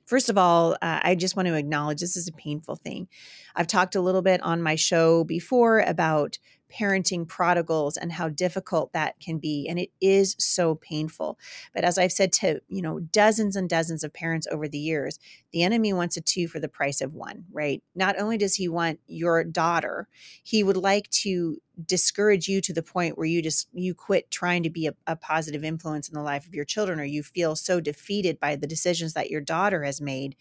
First 0.05 0.29
of 0.29 0.39
all, 0.39 0.73
uh, 0.81 0.99
I 1.03 1.13
just 1.13 1.35
want 1.35 1.49
to 1.49 1.53
acknowledge 1.53 1.99
this 1.99 2.17
is 2.17 2.27
a 2.27 2.31
painful 2.31 2.77
thing. 2.77 3.07
I've 3.55 3.67
talked 3.67 3.93
a 3.93 4.01
little 4.01 4.23
bit 4.23 4.41
on 4.41 4.59
my 4.59 4.73
show 4.73 5.23
before 5.23 5.81
about 5.81 6.39
parenting 6.71 7.27
prodigals 7.27 7.97
and 7.97 8.11
how 8.11 8.29
difficult 8.29 8.93
that 8.93 9.19
can 9.19 9.37
be 9.37 9.67
and 9.67 9.79
it 9.79 9.89
is 10.01 10.35
so 10.39 10.75
painful. 10.75 11.37
But 11.73 11.83
as 11.83 11.97
i've 11.97 12.11
said 12.11 12.31
to 12.33 12.61
you 12.67 12.81
know 12.81 12.99
dozens 12.99 13.55
and 13.55 13.69
dozens 13.69 14.03
of 14.03 14.13
parents 14.13 14.47
over 14.51 14.67
the 14.67 14.77
years 14.77 15.19
the 15.51 15.63
enemy 15.63 15.93
wants 15.93 16.15
a 16.17 16.21
two 16.21 16.47
for 16.47 16.59
the 16.59 16.67
price 16.67 17.01
of 17.01 17.13
one 17.13 17.45
right? 17.51 17.81
Not 17.95 18.19
only 18.19 18.37
does 18.37 18.55
he 18.55 18.67
want 18.67 18.99
your 19.07 19.43
daughter 19.43 20.07
he 20.43 20.63
would 20.63 20.77
like 20.77 21.09
to 21.09 21.61
discourage 21.85 22.47
you 22.47 22.61
to 22.61 22.73
the 22.73 22.83
point 22.83 23.17
where 23.17 23.27
you 23.27 23.41
just 23.41 23.67
you 23.73 23.93
quit 23.93 24.29
trying 24.31 24.63
to 24.63 24.69
be 24.69 24.87
a, 24.87 24.93
a, 25.07 25.15
positive 25.15 25.63
influence 25.63 26.09
in 26.09 26.15
the 26.15 26.21
life 26.21 26.47
of 26.47 26.53
your 26.55 26.65
children 26.65 26.99
or 26.99 27.03
you 27.03 27.23
feel 27.23 27.55
so 27.55 27.79
defeated 27.79 28.39
by 28.39 28.55
the 28.55 28.67
decisions 28.67 29.13
that 29.13 29.29
your 29.29 29.41
daughter 29.41 29.83
has 29.83 30.01
made 30.01 30.35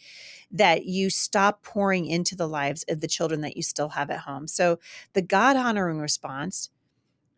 that 0.50 0.87
you 0.87 1.11
stop 1.11 1.62
pouring 1.62 2.07
into 2.07 2.35
the 2.35 2.49
lives 2.49 2.85
of 2.88 3.00
the 3.00 3.09
children 3.09 3.40
that 3.42 3.57
you 3.57 3.62
still 3.62 3.90
have 3.90 4.11
at 4.11 4.21
home. 4.21 4.47
So 4.47 4.78
the 5.12 5.23
god 5.23 5.57
honoring 5.57 6.00
response 6.00 6.71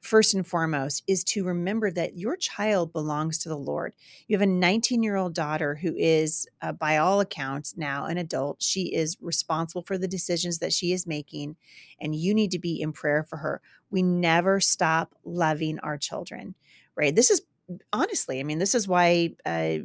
first 0.01 0.35
and 0.35 0.47
foremost 0.47 1.03
is 1.07 1.23
to 1.23 1.45
remember 1.45 1.91
that 1.91 2.17
your 2.17 2.37
child 2.37 2.93
belongs 2.93 3.39
to 3.39 3.49
the 3.49 3.57
Lord. 3.57 3.95
You 4.27 4.37
have 4.37 4.43
a 4.43 4.51
19 4.51 5.03
year 5.03 5.17
old 5.17 5.35
daughter 5.35 5.75
who 5.75 5.95
is, 5.97 6.49
uh, 6.63 6.73
by 6.73 6.97
all 6.97 7.21
accounts, 7.21 7.77
now 7.77 8.07
an 8.07 8.19
adult. 8.19 8.63
She 8.63 8.95
is 8.95 9.17
responsible 9.21 9.83
for 9.83 9.99
the 9.99 10.09
decisions 10.09 10.59
that 10.59 10.73
she 10.73 10.93
is 10.93 11.07
making, 11.07 11.57
and 12.01 12.15
you 12.15 12.35
need 12.35 12.51
to 12.53 12.59
be 12.59 12.81
in 12.81 12.93
prayer 12.93 13.23
for 13.23 13.37
her. 13.39 13.61
We 13.91 14.03
never 14.03 14.61
stop 14.61 15.15
loving 15.25 15.79
our 15.81 15.99
children, 15.99 16.55
right? 16.95 17.15
This 17.15 17.31
is 17.31 17.43
honestly, 17.93 18.41
I 18.41 18.43
mean, 18.43 18.59
this 18.59 18.75
is 18.75 18.89
why. 18.89 19.35
Uh, 19.45 19.79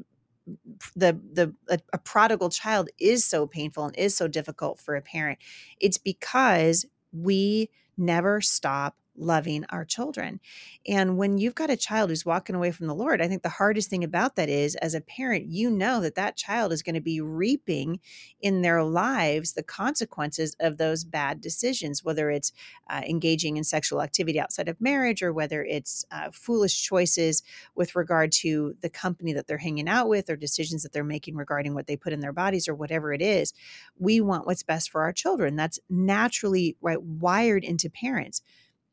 the 0.95 1.19
the 1.33 1.55
a, 1.69 1.79
a 1.91 1.97
prodigal 1.97 2.49
child 2.49 2.87
is 2.99 3.25
so 3.25 3.47
painful 3.47 3.85
and 3.85 3.95
is 3.95 4.15
so 4.15 4.27
difficult 4.27 4.79
for 4.79 4.95
a 4.95 5.01
parent 5.01 5.39
it's 5.81 5.97
because 5.97 6.85
we 7.11 7.67
never 7.97 8.41
stop 8.41 8.95
loving 9.17 9.65
our 9.69 9.85
children. 9.85 10.39
And 10.87 11.17
when 11.17 11.37
you've 11.37 11.55
got 11.55 11.69
a 11.69 11.77
child 11.77 12.09
who's 12.09 12.25
walking 12.25 12.55
away 12.55 12.71
from 12.71 12.87
the 12.87 12.95
Lord, 12.95 13.21
I 13.21 13.27
think 13.27 13.43
the 13.43 13.49
hardest 13.49 13.89
thing 13.89 14.03
about 14.03 14.35
that 14.35 14.49
is 14.49 14.75
as 14.75 14.93
a 14.93 15.01
parent, 15.01 15.47
you 15.47 15.69
know 15.69 16.01
that 16.01 16.15
that 16.15 16.37
child 16.37 16.71
is 16.71 16.83
going 16.83 16.95
to 16.95 17.01
be 17.01 17.21
reaping 17.21 17.99
in 18.41 18.61
their 18.61 18.83
lives 18.83 19.53
the 19.53 19.63
consequences 19.63 20.55
of 20.59 20.77
those 20.77 21.03
bad 21.03 21.41
decisions, 21.41 22.03
whether 22.03 22.29
it's 22.29 22.51
uh, 22.89 23.01
engaging 23.07 23.57
in 23.57 23.63
sexual 23.63 24.01
activity 24.01 24.39
outside 24.39 24.69
of 24.69 24.79
marriage 24.81 25.23
or 25.23 25.33
whether 25.33 25.63
it's 25.63 26.05
uh, 26.11 26.29
foolish 26.31 26.83
choices 26.83 27.43
with 27.75 27.95
regard 27.95 28.31
to 28.31 28.75
the 28.81 28.89
company 28.89 29.33
that 29.33 29.47
they're 29.47 29.57
hanging 29.57 29.89
out 29.89 30.07
with 30.07 30.29
or 30.29 30.35
decisions 30.35 30.83
that 30.83 30.93
they're 30.93 31.03
making 31.03 31.35
regarding 31.35 31.73
what 31.73 31.87
they 31.87 31.95
put 31.95 32.13
in 32.13 32.19
their 32.19 32.33
bodies 32.33 32.67
or 32.67 32.75
whatever 32.75 33.13
it 33.13 33.21
is. 33.21 33.53
We 33.97 34.21
want 34.21 34.45
what's 34.45 34.63
best 34.63 34.89
for 34.89 35.01
our 35.01 35.13
children. 35.13 35.55
That's 35.55 35.79
naturally 35.89 36.77
right 36.81 37.01
wired 37.01 37.63
into 37.63 37.89
parents. 37.89 38.41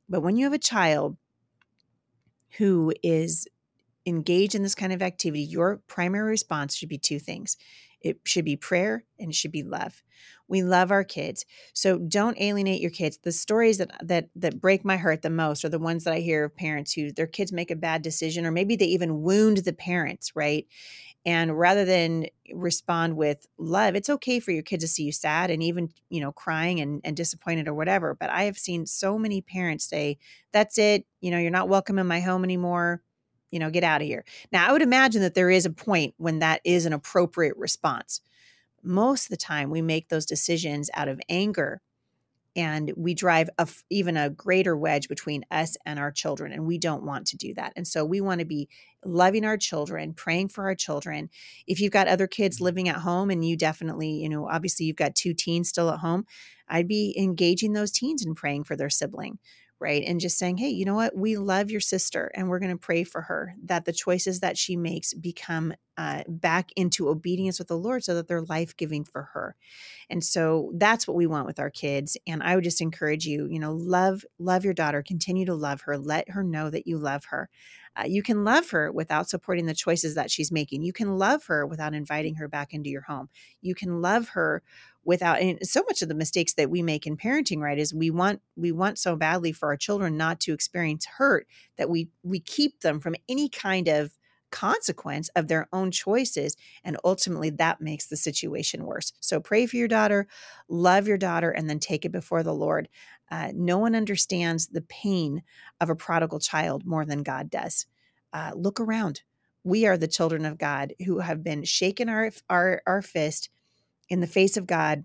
But 0.09 0.21
when 0.21 0.37
you 0.37 0.45
have 0.45 0.53
a 0.53 0.59
child 0.59 1.17
who 2.59 2.93
is 3.03 3.47
engaged 4.05 4.55
in 4.55 4.63
this 4.63 4.75
kind 4.75 4.93
of 4.93 5.03
activity, 5.03 5.43
your 5.43 5.83
primary 5.87 6.31
response 6.31 6.75
should 6.75 6.89
be 6.89 6.99
two 6.99 7.19
things. 7.19 7.57
It 8.03 8.21
should 8.25 8.45
be 8.45 8.57
prayer 8.57 9.05
and 9.19 9.31
it 9.31 9.35
should 9.35 9.53
be 9.53 9.63
love. 9.63 10.03
We 10.49 10.63
love 10.63 10.91
our 10.91 11.05
kids. 11.05 11.47
So 11.73 11.99
don't 11.99 12.41
alienate 12.41 12.81
your 12.81 12.91
kids. 12.91 13.19
The 13.23 13.33
stories 13.33 13.79
that 13.79 13.91
that 14.07 14.29
that 14.37 14.61
break 14.61 14.85
my 14.85 14.97
heart 14.97 15.23
the 15.23 15.31
most 15.31 15.65
are 15.65 15.69
the 15.71 15.79
ones 15.79 16.05
that 16.05 16.15
I 16.15 16.21
hear 16.21 16.45
of 16.45 16.57
parents 16.57 16.93
who 16.93 17.13
their 17.13 17.27
kids 17.27 17.53
make 17.53 17.71
a 17.71 17.77
bad 17.77 18.03
decision 18.03 18.45
or 18.45 18.51
maybe 18.51 18.77
they 18.77 18.87
even 18.87 19.23
wound 19.23 19.59
the 19.59 19.73
parents, 19.73 20.37
right? 20.37 20.67
and 21.25 21.59
rather 21.59 21.85
than 21.85 22.27
respond 22.53 23.17
with 23.17 23.47
love 23.59 23.95
it's 23.95 24.11
okay 24.11 24.41
for 24.41 24.51
your 24.51 24.63
kids 24.63 24.85
to 24.85 24.89
see 24.89 25.05
you 25.05 25.13
sad 25.13 25.51
and 25.51 25.63
even 25.63 25.89
you 26.11 26.21
know 26.21 26.33
crying 26.33 26.81
and, 26.81 27.01
and 27.05 27.17
disappointed 27.17 27.69
or 27.69 27.75
whatever 27.75 28.15
but 28.15 28.31
i 28.31 28.45
have 28.45 28.59
seen 28.59 28.85
so 28.87 29.19
many 29.19 29.41
parents 29.41 29.85
say 29.85 30.19
that's 30.53 30.79
it 30.79 31.07
you 31.21 31.31
know 31.31 31.39
you're 31.39 31.51
not 31.51 31.69
welcome 31.69 31.99
in 31.99 32.07
my 32.07 32.21
home 32.21 32.45
anymore 32.45 33.03
you 33.53 33.61
know 33.61 33.71
get 33.71 33.85
out 33.85 34.01
of 34.01 34.09
here. 34.09 34.25
Now 34.51 34.69
i 34.69 34.73
would 34.73 34.83
imagine 34.83 35.23
that 35.23 35.35
there 35.35 35.51
is 35.51 35.67
a 35.67 35.71
point 35.71 36.15
when 36.17 36.41
that 36.41 36.61
is 36.65 36.87
an 36.87 36.93
appropriate 36.93 37.57
response. 37.57 38.21
Most 38.83 39.27
of 39.27 39.31
the 39.31 39.37
time 39.37 39.71
we 39.71 39.83
make 39.83 40.09
those 40.09 40.27
decisions 40.27 40.91
out 40.95 41.07
of 41.07 41.21
anger 41.29 41.81
and 42.55 42.93
we 42.97 43.15
drive 43.15 43.49
a, 43.59 43.67
even 43.89 44.17
a 44.17 44.29
greater 44.29 44.77
wedge 44.77 45.09
between 45.09 45.45
us 45.51 45.77
and 45.87 45.99
our 45.99 46.11
children 46.11 46.53
and 46.53 46.67
we 46.67 46.79
don't 46.79 47.05
want 47.05 47.27
to 47.29 47.37
do 47.37 47.55
that. 47.55 47.73
And 47.77 47.87
so 47.87 48.05
we 48.05 48.21
want 48.21 48.41
to 48.41 48.45
be 48.45 48.69
loving 49.05 49.45
our 49.45 49.57
children 49.57 50.13
praying 50.13 50.49
for 50.49 50.65
our 50.65 50.75
children. 50.75 51.31
If 51.67 51.81
you've 51.81 51.93
got 51.93 52.09
other 52.09 52.27
kids 52.27 52.61
living 52.61 52.89
at 52.89 52.97
home 52.97 53.31
and 53.31 53.45
you 53.45 53.57
definitely 53.57 54.11
you 54.11 54.29
know 54.29 54.49
obviously 54.49 54.87
you've 54.87 54.97
got 54.97 55.15
two 55.15 55.35
teens 55.35 55.69
still 55.69 55.91
at 55.91 56.01
home 56.01 56.25
i'd 56.69 56.89
be 56.89 57.15
engaging 57.19 57.73
those 57.73 57.91
teens 57.91 58.25
and 58.25 58.37
praying 58.37 58.65
for 58.65 58.77
their 58.77 58.91
sibling 58.91 59.39
right? 59.83 60.05
And 60.07 60.21
just 60.21 60.39
saying, 60.39 60.59
hey, 60.59 60.69
you 60.69 60.85
know 60.85 60.95
what? 60.95 61.17
We 61.17 61.37
love 61.37 61.71
your 61.71 61.81
sister 61.81 62.31
and 62.35 62.49
we're 62.49 62.61
going 62.61 62.73
to 62.73 62.79
pray 62.79 63.05
for 63.05 63.23
her 63.23 63.55
that 63.65 63.85
the 63.85 63.93
choices 63.93 64.41
that 64.41 64.57
she 64.57 64.77
makes 64.77 65.13
become 65.13 65.75
uh, 65.99 66.23
back 66.29 66.71
into 66.77 67.09
obedience 67.09 67.59
with 67.59 67.69
the 67.69 67.77
Lord 67.77 68.03
so 68.05 68.15
that 68.15 68.29
they're 68.29 68.43
life 68.43 68.77
giving 68.77 69.05
for 69.05 69.31
her. 69.35 69.57
And 70.09 70.25
so 70.25 70.71
that's 70.77 71.07
what 71.07 71.17
we 71.17 71.27
want 71.27 71.47
with 71.47 71.59
our 71.59 71.69
kids. 71.69 72.17
And 72.27 72.43
I 72.43 72.55
would 72.55 72.65
just 72.65 72.81
encourage 72.81 73.27
you, 73.27 73.47
you 73.51 73.59
know, 73.59 73.73
love, 73.73 74.25
love 74.39 74.65
your 74.65 74.73
daughter, 74.73 75.03
continue 75.03 75.45
to 75.47 75.55
love 75.55 75.83
her, 75.83 75.99
let 75.99 76.31
her 76.31 76.43
know 76.43 76.71
that 76.71 76.87
you 76.87 76.97
love 76.97 77.27
her. 77.27 77.51
Uh, 77.95 78.05
you 78.07 78.23
can 78.23 78.45
love 78.45 78.71
her 78.71 78.91
without 78.91 79.29
supporting 79.29 79.67
the 79.67 79.75
choices 79.75 80.15
that 80.15 80.31
she's 80.31 80.51
making. 80.51 80.83
You 80.83 80.95
can 80.95 81.19
love 81.19 81.45
her 81.47 81.67
without 81.67 81.93
inviting 81.93 82.37
her 82.37 82.49
back 82.49 82.73
into 82.73 82.89
your 82.89 83.03
home. 83.03 83.29
You 83.61 83.75
can 83.75 84.01
love 84.01 84.31
her 84.31 84.63
without 85.05 85.41
and 85.41 85.59
so 85.67 85.83
much 85.83 86.03
of 86.03 86.09
the 86.09 86.15
mistakes 86.15 86.55
that 86.55 86.71
we 86.71 86.83
make 86.83 87.07
in 87.07 87.17
parenting 87.17 87.59
right 87.59 87.79
is 87.79 87.93
we 87.93 88.11
want 88.11 88.41
we 88.57 88.73
want 88.73 88.99
so 88.99 89.17
badly 89.17 89.53
for 89.53 89.69
our 89.69 89.77
children 89.77 90.17
not 90.17 90.41
to 90.41 90.53
experience 90.53 91.07
hurt 91.19 91.47
that 91.77 91.91
we 91.91 92.09
we 92.23 92.39
keep 92.39 92.81
them 92.81 93.01
from 93.01 93.15
any 93.29 93.49
kind 93.49 93.89
of 93.89 94.17
consequence 94.51 95.31
of 95.35 95.49
their 95.49 95.67
own 95.73 95.91
choices 95.91 96.57
and 96.85 96.99
ultimately 97.05 97.49
that 97.49 97.81
makes 97.81 98.07
the 98.07 98.17
situation 98.17 98.85
worse. 98.85 99.15
So 99.19 99.41
pray 99.41 99.67
for 99.67 99.77
your 99.77 99.89
daughter 99.89 100.29
love 100.69 101.09
your 101.09 101.19
daughter 101.19 101.51
and 101.51 101.69
then 101.69 101.79
take 101.79 102.05
it 102.05 102.13
before 102.13 102.43
the 102.43 102.55
lord. 102.55 102.89
Uh, 103.31 103.51
no 103.55 103.79
one 103.79 103.95
understands 103.95 104.69
the 104.69 104.83
pain 104.83 105.43
of 105.81 105.89
a 105.89 105.97
prodigal 105.97 106.39
child 106.39 106.85
more 106.85 107.07
than 107.07 107.23
god 107.23 107.51
does. 107.51 107.87
Uh, 108.33 108.53
look 108.55 108.79
around. 108.79 109.23
We 109.65 109.87
are 109.87 109.97
the 109.97 110.07
children 110.07 110.45
of 110.45 110.59
god 110.59 110.93
who 111.07 111.21
have 111.21 111.43
been 111.43 111.65
shaken 111.65 112.09
our 112.09 112.31
our, 112.51 112.83
our 112.87 113.03
fist 113.03 113.49
in 114.13 114.21
the 114.21 114.27
face 114.27 114.59
of 114.59 114.67
God 114.67 115.05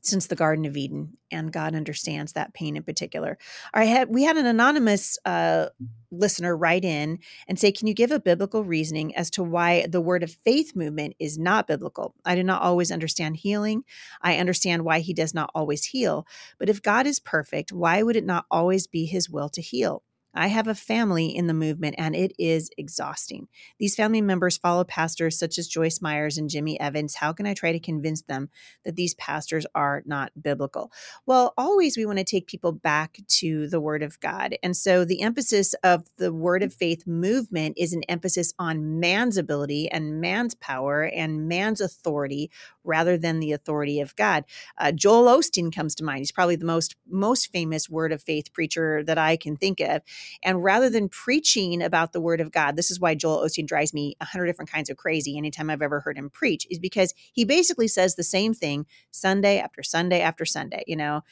since 0.00 0.28
the 0.28 0.36
Garden 0.36 0.64
of 0.64 0.76
Eden, 0.76 1.18
and 1.30 1.52
God 1.52 1.74
understands 1.74 2.32
that 2.32 2.54
pain 2.54 2.76
in 2.76 2.82
particular. 2.82 3.36
I 3.74 3.84
had 3.84 4.08
we 4.08 4.22
had 4.24 4.38
an 4.38 4.46
anonymous 4.46 5.18
uh, 5.26 5.66
listener 6.10 6.56
write 6.56 6.86
in 6.86 7.18
and 7.46 7.58
say, 7.58 7.70
"Can 7.70 7.86
you 7.86 7.92
give 7.92 8.10
a 8.10 8.18
biblical 8.18 8.64
reasoning 8.64 9.14
as 9.14 9.28
to 9.32 9.42
why 9.42 9.86
the 9.86 10.00
Word 10.00 10.22
of 10.22 10.30
Faith 10.30 10.74
movement 10.74 11.16
is 11.18 11.36
not 11.36 11.66
biblical? 11.66 12.14
I 12.24 12.34
do 12.34 12.42
not 12.42 12.62
always 12.62 12.90
understand 12.90 13.36
healing. 13.36 13.84
I 14.22 14.38
understand 14.38 14.84
why 14.84 15.00
He 15.00 15.12
does 15.12 15.34
not 15.34 15.50
always 15.54 15.84
heal, 15.84 16.26
but 16.58 16.70
if 16.70 16.82
God 16.82 17.06
is 17.06 17.20
perfect, 17.20 17.72
why 17.72 18.02
would 18.02 18.16
it 18.16 18.24
not 18.24 18.46
always 18.50 18.86
be 18.86 19.04
His 19.04 19.28
will 19.28 19.50
to 19.50 19.60
heal?" 19.60 20.02
I 20.34 20.48
have 20.48 20.68
a 20.68 20.74
family 20.74 21.34
in 21.34 21.46
the 21.46 21.54
movement 21.54 21.96
and 21.98 22.14
it 22.14 22.32
is 22.38 22.70
exhausting. 22.76 23.48
These 23.78 23.94
family 23.94 24.20
members 24.20 24.56
follow 24.58 24.84
pastors 24.84 25.38
such 25.38 25.58
as 25.58 25.66
Joyce 25.66 26.00
Myers 26.00 26.38
and 26.38 26.50
Jimmy 26.50 26.78
Evans. 26.78 27.16
How 27.16 27.32
can 27.32 27.46
I 27.46 27.54
try 27.54 27.72
to 27.72 27.80
convince 27.80 28.22
them 28.22 28.50
that 28.84 28.96
these 28.96 29.14
pastors 29.14 29.66
are 29.74 30.02
not 30.06 30.32
biblical? 30.40 30.92
Well, 31.26 31.54
always 31.56 31.96
we 31.96 32.06
want 32.06 32.18
to 32.18 32.24
take 32.24 32.46
people 32.46 32.72
back 32.72 33.18
to 33.28 33.68
the 33.68 33.80
Word 33.80 34.02
of 34.02 34.20
God. 34.20 34.56
And 34.62 34.76
so 34.76 35.04
the 35.04 35.22
emphasis 35.22 35.74
of 35.82 36.04
the 36.18 36.32
Word 36.32 36.62
of 36.62 36.74
Faith 36.74 37.06
movement 37.06 37.76
is 37.78 37.92
an 37.92 38.02
emphasis 38.08 38.52
on 38.58 39.00
man's 39.00 39.36
ability 39.36 39.90
and 39.90 40.20
man's 40.20 40.54
power 40.54 41.04
and 41.04 41.48
man's 41.48 41.80
authority 41.80 42.50
rather 42.88 43.16
than 43.18 43.40
the 43.40 43.52
authority 43.52 44.00
of 44.00 44.16
God. 44.16 44.44
Uh, 44.78 44.92
Joel 44.92 45.38
Osteen 45.38 45.74
comes 45.74 45.94
to 45.96 46.04
mind. 46.04 46.20
He's 46.20 46.32
probably 46.32 46.56
the 46.56 46.66
most 46.66 46.96
most 47.08 47.52
famous 47.52 47.88
Word 47.88 48.12
of 48.12 48.22
Faith 48.22 48.52
preacher 48.52 49.04
that 49.04 49.18
I 49.18 49.36
can 49.36 49.56
think 49.56 49.80
of. 49.80 50.02
And 50.42 50.64
rather 50.64 50.90
than 50.90 51.08
preaching 51.08 51.82
about 51.82 52.12
the 52.12 52.20
word 52.20 52.40
of 52.40 52.52
God, 52.52 52.76
this 52.76 52.90
is 52.90 53.00
why 53.00 53.14
Joel 53.14 53.44
Osteen 53.44 53.66
drives 53.66 53.94
me 53.94 54.16
a 54.20 54.24
hundred 54.24 54.46
different 54.46 54.70
kinds 54.70 54.90
of 54.90 54.96
crazy 54.96 55.36
anytime 55.36 55.70
I've 55.70 55.82
ever 55.82 56.00
heard 56.00 56.18
him 56.18 56.30
preach, 56.30 56.66
is 56.70 56.78
because 56.78 57.14
he 57.32 57.44
basically 57.44 57.88
says 57.88 58.14
the 58.14 58.24
same 58.24 58.54
thing 58.54 58.86
Sunday 59.10 59.58
after 59.58 59.82
Sunday 59.82 60.20
after 60.20 60.44
Sunday, 60.44 60.82
you 60.86 60.96
know. 60.96 61.22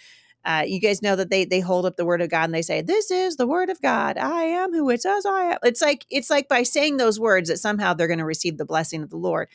Uh, 0.44 0.62
you 0.64 0.78
guys 0.80 1.02
know 1.02 1.16
that 1.16 1.28
they 1.28 1.44
they 1.44 1.58
hold 1.60 1.84
up 1.84 1.96
the 1.96 2.04
word 2.04 2.22
of 2.22 2.30
God 2.30 2.44
and 2.44 2.54
they 2.54 2.62
say, 2.62 2.80
"This 2.80 3.10
is 3.10 3.36
the 3.36 3.48
word 3.48 3.68
of 3.68 3.82
God. 3.82 4.16
I 4.16 4.44
am 4.44 4.72
who 4.72 4.88
it 4.90 5.02
says 5.02 5.26
I 5.26 5.52
am." 5.52 5.58
It's 5.64 5.82
like 5.82 6.06
it's 6.08 6.30
like 6.30 6.48
by 6.48 6.62
saying 6.62 6.98
those 6.98 7.18
words 7.18 7.48
that 7.48 7.58
somehow 7.58 7.94
they're 7.94 8.06
going 8.06 8.20
to 8.20 8.24
receive 8.24 8.56
the 8.56 8.64
blessing 8.64 9.02
of 9.02 9.10
the 9.10 9.16
Lord. 9.16 9.48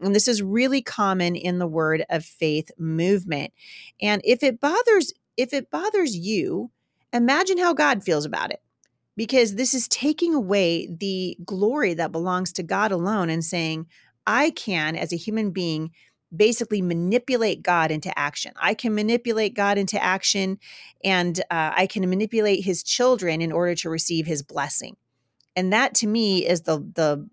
And 0.00 0.14
this 0.14 0.28
is 0.28 0.42
really 0.42 0.82
common 0.82 1.34
in 1.34 1.58
the 1.58 1.66
word 1.66 2.04
of 2.08 2.24
faith 2.24 2.70
movement. 2.78 3.52
And 4.00 4.22
if 4.24 4.42
it 4.42 4.60
bothers 4.60 5.12
if 5.36 5.52
it 5.52 5.70
bothers 5.70 6.16
you, 6.16 6.70
imagine 7.12 7.58
how 7.58 7.72
God 7.72 8.02
feels 8.02 8.24
about 8.24 8.50
it 8.50 8.60
because 9.16 9.54
this 9.54 9.72
is 9.72 9.88
taking 9.88 10.34
away 10.34 10.88
the 10.88 11.36
glory 11.44 11.94
that 11.94 12.12
belongs 12.12 12.52
to 12.54 12.62
God 12.62 12.92
alone 12.92 13.30
and 13.30 13.44
saying, 13.44 13.86
I 14.26 14.50
can, 14.50 14.96
as 14.96 15.12
a 15.12 15.16
human 15.16 15.52
being, 15.52 15.92
basically 16.34 16.82
manipulate 16.82 17.62
God 17.62 17.90
into 17.90 18.16
action. 18.18 18.52
I 18.60 18.74
can 18.74 18.94
manipulate 18.94 19.54
God 19.54 19.78
into 19.78 20.02
action 20.02 20.58
and 21.02 21.38
uh, 21.50 21.72
I 21.74 21.86
can 21.86 22.08
manipulate 22.08 22.64
his 22.64 22.82
children 22.82 23.40
in 23.40 23.52
order 23.52 23.74
to 23.76 23.90
receive 23.90 24.26
his 24.26 24.42
blessing. 24.42 24.96
And 25.56 25.72
that 25.72 25.94
to 25.96 26.06
me 26.06 26.46
is 26.46 26.62
the, 26.62 26.78
the, 26.78 27.28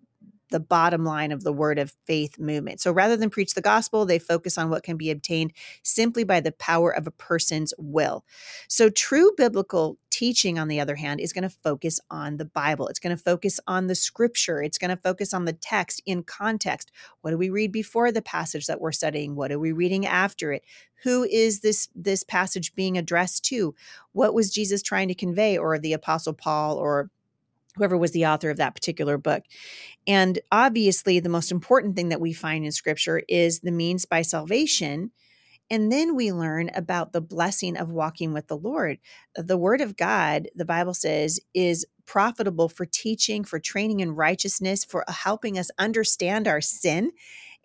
the 0.55 0.59
bottom 0.61 1.03
line 1.03 1.33
of 1.33 1.43
the 1.43 1.51
word 1.51 1.77
of 1.77 1.93
faith 2.07 2.39
movement. 2.39 2.79
So 2.79 2.89
rather 2.89 3.17
than 3.17 3.29
preach 3.29 3.55
the 3.55 3.61
gospel, 3.61 4.05
they 4.05 4.19
focus 4.19 4.57
on 4.57 4.69
what 4.69 4.83
can 4.83 4.95
be 4.95 5.11
obtained 5.11 5.51
simply 5.83 6.23
by 6.23 6.39
the 6.39 6.53
power 6.53 6.91
of 6.91 7.07
a 7.07 7.11
person's 7.11 7.73
will. 7.77 8.23
So 8.69 8.89
true 8.89 9.33
biblical 9.35 9.97
teaching, 10.09 10.57
on 10.57 10.69
the 10.69 10.79
other 10.79 10.95
hand, 10.95 11.19
is 11.19 11.33
going 11.33 11.43
to 11.43 11.49
focus 11.49 11.99
on 12.09 12.37
the 12.37 12.45
Bible. 12.45 12.87
It's 12.87 12.99
going 12.99 13.13
to 13.13 13.21
focus 13.21 13.59
on 13.67 13.87
the 13.87 13.95
scripture. 13.95 14.63
It's 14.63 14.77
going 14.77 14.95
to 14.95 15.01
focus 15.01 15.33
on 15.33 15.43
the 15.43 15.51
text 15.51 16.01
in 16.05 16.23
context. 16.23 16.89
What 17.19 17.31
do 17.31 17.37
we 17.37 17.49
read 17.49 17.73
before 17.73 18.13
the 18.13 18.21
passage 18.21 18.67
that 18.67 18.79
we're 18.79 18.93
studying? 18.93 19.35
What 19.35 19.51
are 19.51 19.59
we 19.59 19.73
reading 19.73 20.05
after 20.05 20.53
it? 20.53 20.63
Who 21.03 21.25
is 21.25 21.59
this 21.59 21.89
this 21.93 22.23
passage 22.23 22.73
being 22.75 22.97
addressed 22.97 23.43
to? 23.45 23.75
What 24.13 24.33
was 24.33 24.53
Jesus 24.53 24.81
trying 24.81 25.09
to 25.09 25.15
convey 25.15 25.57
or 25.57 25.77
the 25.77 25.91
apostle 25.91 26.31
Paul 26.31 26.77
or 26.77 27.09
whoever 27.75 27.97
was 27.97 28.11
the 28.11 28.25
author 28.25 28.49
of 28.49 28.57
that 28.57 28.75
particular 28.75 29.17
book. 29.17 29.43
And 30.07 30.39
obviously, 30.51 31.19
the 31.19 31.29
most 31.29 31.51
important 31.51 31.95
thing 31.95 32.09
that 32.09 32.21
we 32.21 32.33
find 32.33 32.65
in 32.65 32.71
scripture 32.71 33.21
is 33.27 33.59
the 33.59 33.71
means 33.71 34.05
by 34.05 34.21
salvation. 34.21 35.11
And 35.69 35.91
then 35.91 36.15
we 36.15 36.31
learn 36.31 36.69
about 36.75 37.11
the 37.11 37.21
blessing 37.21 37.75
of 37.75 37.89
walking 37.89 38.33
with 38.33 38.47
the 38.47 38.57
Lord. 38.57 38.99
The 39.35 39.57
word 39.57 39.81
of 39.81 39.97
God, 39.97 40.47
the 40.55 40.65
Bible 40.65 40.93
says, 40.93 41.39
is 41.55 41.85
profitable 42.05 42.69
for 42.69 42.85
teaching, 42.85 43.43
for 43.43 43.59
training 43.59 43.99
in 43.99 44.11
righteousness, 44.11 44.85
for 44.85 45.03
helping 45.07 45.57
us 45.57 45.71
understand 45.79 46.47
our 46.47 46.61
sin. 46.61 47.11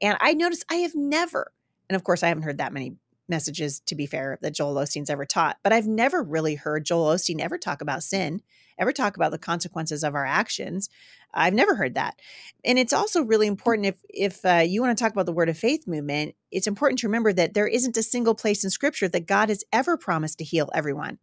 And 0.00 0.16
I 0.20 0.32
notice 0.32 0.64
I 0.70 0.76
have 0.76 0.94
never, 0.94 1.52
and 1.90 1.96
of 1.96 2.04
course, 2.04 2.22
I 2.22 2.28
haven't 2.28 2.44
heard 2.44 2.58
that 2.58 2.72
many 2.72 2.96
messages, 3.30 3.80
to 3.86 3.94
be 3.94 4.06
fair, 4.06 4.38
that 4.42 4.54
Joel 4.54 4.74
Osteen's 4.74 5.08
ever 5.08 5.24
taught, 5.24 5.58
but 5.62 5.72
I've 5.72 5.86
never 5.86 6.22
really 6.22 6.56
heard 6.56 6.84
Joel 6.84 7.14
Osteen 7.14 7.40
ever 7.40 7.56
talk 7.56 7.80
about 7.80 8.02
sin, 8.02 8.42
ever 8.78 8.92
talk 8.92 9.16
about 9.16 9.30
the 9.30 9.38
consequences 9.38 10.04
of 10.04 10.14
our 10.14 10.26
actions. 10.26 10.90
I've 11.32 11.54
never 11.54 11.74
heard 11.76 11.94
that. 11.94 12.18
And 12.64 12.78
it's 12.78 12.92
also 12.92 13.22
really 13.22 13.46
important 13.46 13.86
if 13.86 13.96
if 14.08 14.44
uh, 14.44 14.64
you 14.66 14.82
want 14.82 14.96
to 14.96 15.02
talk 15.02 15.12
about 15.12 15.26
the 15.26 15.32
word 15.32 15.48
of 15.48 15.56
faith 15.56 15.86
movement, 15.86 16.34
it's 16.50 16.66
important 16.66 16.98
to 16.98 17.06
remember 17.06 17.32
that 17.32 17.54
there 17.54 17.68
isn't 17.68 17.96
a 17.96 18.02
single 18.02 18.34
place 18.34 18.64
in 18.64 18.70
scripture 18.70 19.08
that 19.08 19.26
God 19.26 19.48
has 19.48 19.64
ever 19.72 19.96
promised 19.96 20.38
to 20.38 20.44
heal 20.44 20.68
everyone. 20.74 21.18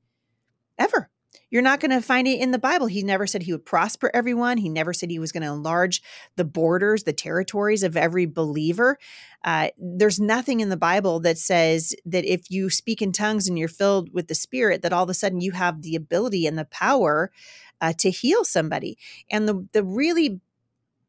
Ever. 0.79 1.09
You're 1.49 1.61
not 1.61 1.79
going 1.79 1.91
to 1.91 2.01
find 2.01 2.27
it 2.27 2.39
in 2.39 2.51
the 2.51 2.59
Bible. 2.59 2.87
He 2.87 3.03
never 3.03 3.25
said 3.25 3.43
he 3.43 3.53
would 3.53 3.65
prosper 3.65 4.11
everyone. 4.13 4.57
He 4.57 4.69
never 4.69 4.93
said 4.93 5.09
he 5.09 5.19
was 5.19 5.31
going 5.31 5.43
to 5.43 5.49
enlarge 5.49 6.01
the 6.35 6.43
borders, 6.43 7.03
the 7.03 7.13
territories 7.13 7.83
of 7.83 7.95
every 7.95 8.25
believer. 8.25 8.97
Uh, 9.43 9.69
there's 9.77 10.19
nothing 10.19 10.59
in 10.59 10.69
the 10.69 10.77
Bible 10.77 11.19
that 11.21 11.37
says 11.37 11.95
that 12.05 12.25
if 12.25 12.51
you 12.51 12.69
speak 12.69 13.01
in 13.01 13.11
tongues 13.11 13.47
and 13.47 13.57
you're 13.57 13.69
filled 13.69 14.13
with 14.13 14.27
the 14.27 14.35
Spirit, 14.35 14.81
that 14.81 14.91
all 14.91 15.03
of 15.03 15.09
a 15.09 15.13
sudden 15.13 15.39
you 15.39 15.51
have 15.53 15.81
the 15.81 15.95
ability 15.95 16.45
and 16.45 16.57
the 16.57 16.65
power 16.65 17.31
uh, 17.79 17.93
to 17.93 18.09
heal 18.09 18.43
somebody. 18.43 18.97
And 19.29 19.47
the 19.47 19.67
the 19.71 19.83
really 19.83 20.41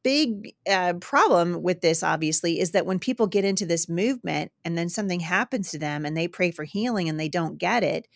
big 0.02 0.54
uh, 0.70 0.94
problem 0.94 1.62
with 1.62 1.80
this 1.80 2.02
obviously 2.02 2.60
is 2.60 2.70
that 2.70 2.86
when 2.86 2.98
people 2.98 3.26
get 3.26 3.44
into 3.44 3.66
this 3.66 3.88
movement 3.88 4.52
and 4.64 4.78
then 4.78 4.88
something 4.88 5.20
happens 5.20 5.70
to 5.70 5.78
them 5.78 6.04
and 6.06 6.16
they 6.16 6.28
pray 6.28 6.50
for 6.50 6.64
healing 6.64 7.08
and 7.08 7.18
they 7.18 7.28
don't 7.28 7.58
get 7.58 7.82
it 7.82 8.06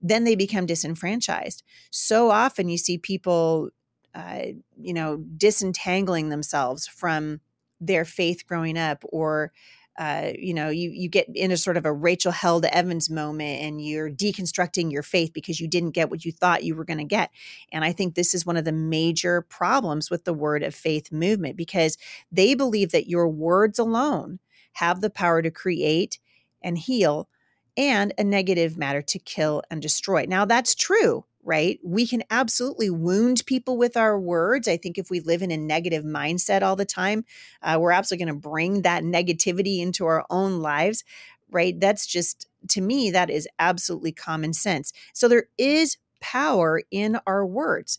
then 0.00 0.24
they 0.24 0.34
become 0.34 0.66
disenfranchised. 0.66 1.62
So 1.90 2.30
often 2.30 2.68
you 2.68 2.78
see 2.78 2.98
people, 2.98 3.70
uh, 4.14 4.42
you 4.80 4.94
know, 4.94 5.18
disentangling 5.36 6.28
themselves 6.28 6.86
from 6.86 7.40
their 7.80 8.04
faith 8.04 8.46
growing 8.46 8.78
up 8.78 9.02
or 9.04 9.52
uh, 10.00 10.32
you 10.38 10.54
know, 10.54 10.70
you 10.70 10.90
you 10.90 11.10
get 11.10 11.28
into 11.34 11.58
sort 11.58 11.76
of 11.76 11.84
a 11.84 11.92
Rachel 11.92 12.32
Held 12.32 12.64
Evans 12.64 13.10
moment, 13.10 13.60
and 13.60 13.84
you're 13.84 14.10
deconstructing 14.10 14.90
your 14.90 15.02
faith 15.02 15.32
because 15.34 15.60
you 15.60 15.68
didn't 15.68 15.90
get 15.90 16.10
what 16.10 16.24
you 16.24 16.32
thought 16.32 16.64
you 16.64 16.74
were 16.74 16.86
going 16.86 16.98
to 16.98 17.04
get. 17.04 17.30
And 17.70 17.84
I 17.84 17.92
think 17.92 18.14
this 18.14 18.32
is 18.32 18.46
one 18.46 18.56
of 18.56 18.64
the 18.64 18.72
major 18.72 19.42
problems 19.42 20.08
with 20.08 20.24
the 20.24 20.32
Word 20.32 20.62
of 20.62 20.74
Faith 20.74 21.12
movement 21.12 21.54
because 21.54 21.98
they 22.32 22.54
believe 22.54 22.92
that 22.92 23.10
your 23.10 23.28
words 23.28 23.78
alone 23.78 24.38
have 24.74 25.02
the 25.02 25.10
power 25.10 25.42
to 25.42 25.50
create 25.50 26.18
and 26.62 26.78
heal 26.78 27.28
and 27.76 28.12
a 28.18 28.24
negative 28.24 28.76
matter 28.76 29.02
to 29.02 29.18
kill 29.18 29.62
and 29.70 29.80
destroy. 29.80 30.26
Now, 30.28 30.44
that's 30.44 30.74
true, 30.74 31.24
right? 31.42 31.78
We 31.82 32.06
can 32.06 32.22
absolutely 32.30 32.90
wound 32.90 33.42
people 33.46 33.76
with 33.76 33.96
our 33.96 34.18
words. 34.18 34.68
I 34.68 34.76
think 34.76 34.98
if 34.98 35.10
we 35.10 35.20
live 35.20 35.42
in 35.42 35.50
a 35.50 35.56
negative 35.56 36.04
mindset 36.04 36.62
all 36.62 36.76
the 36.76 36.84
time, 36.84 37.24
uh, 37.62 37.78
we're 37.80 37.92
absolutely 37.92 38.26
going 38.26 38.34
to 38.34 38.48
bring 38.48 38.82
that 38.82 39.02
negativity 39.02 39.80
into 39.80 40.06
our 40.06 40.24
own 40.30 40.60
lives, 40.60 41.04
right? 41.50 41.78
That's 41.78 42.06
just, 42.06 42.46
to 42.68 42.80
me, 42.80 43.10
that 43.10 43.30
is 43.30 43.48
absolutely 43.58 44.12
common 44.12 44.52
sense. 44.52 44.92
So 45.12 45.28
there 45.28 45.46
is 45.58 45.96
power 46.20 46.82
in 46.90 47.18
our 47.26 47.46
words 47.46 47.98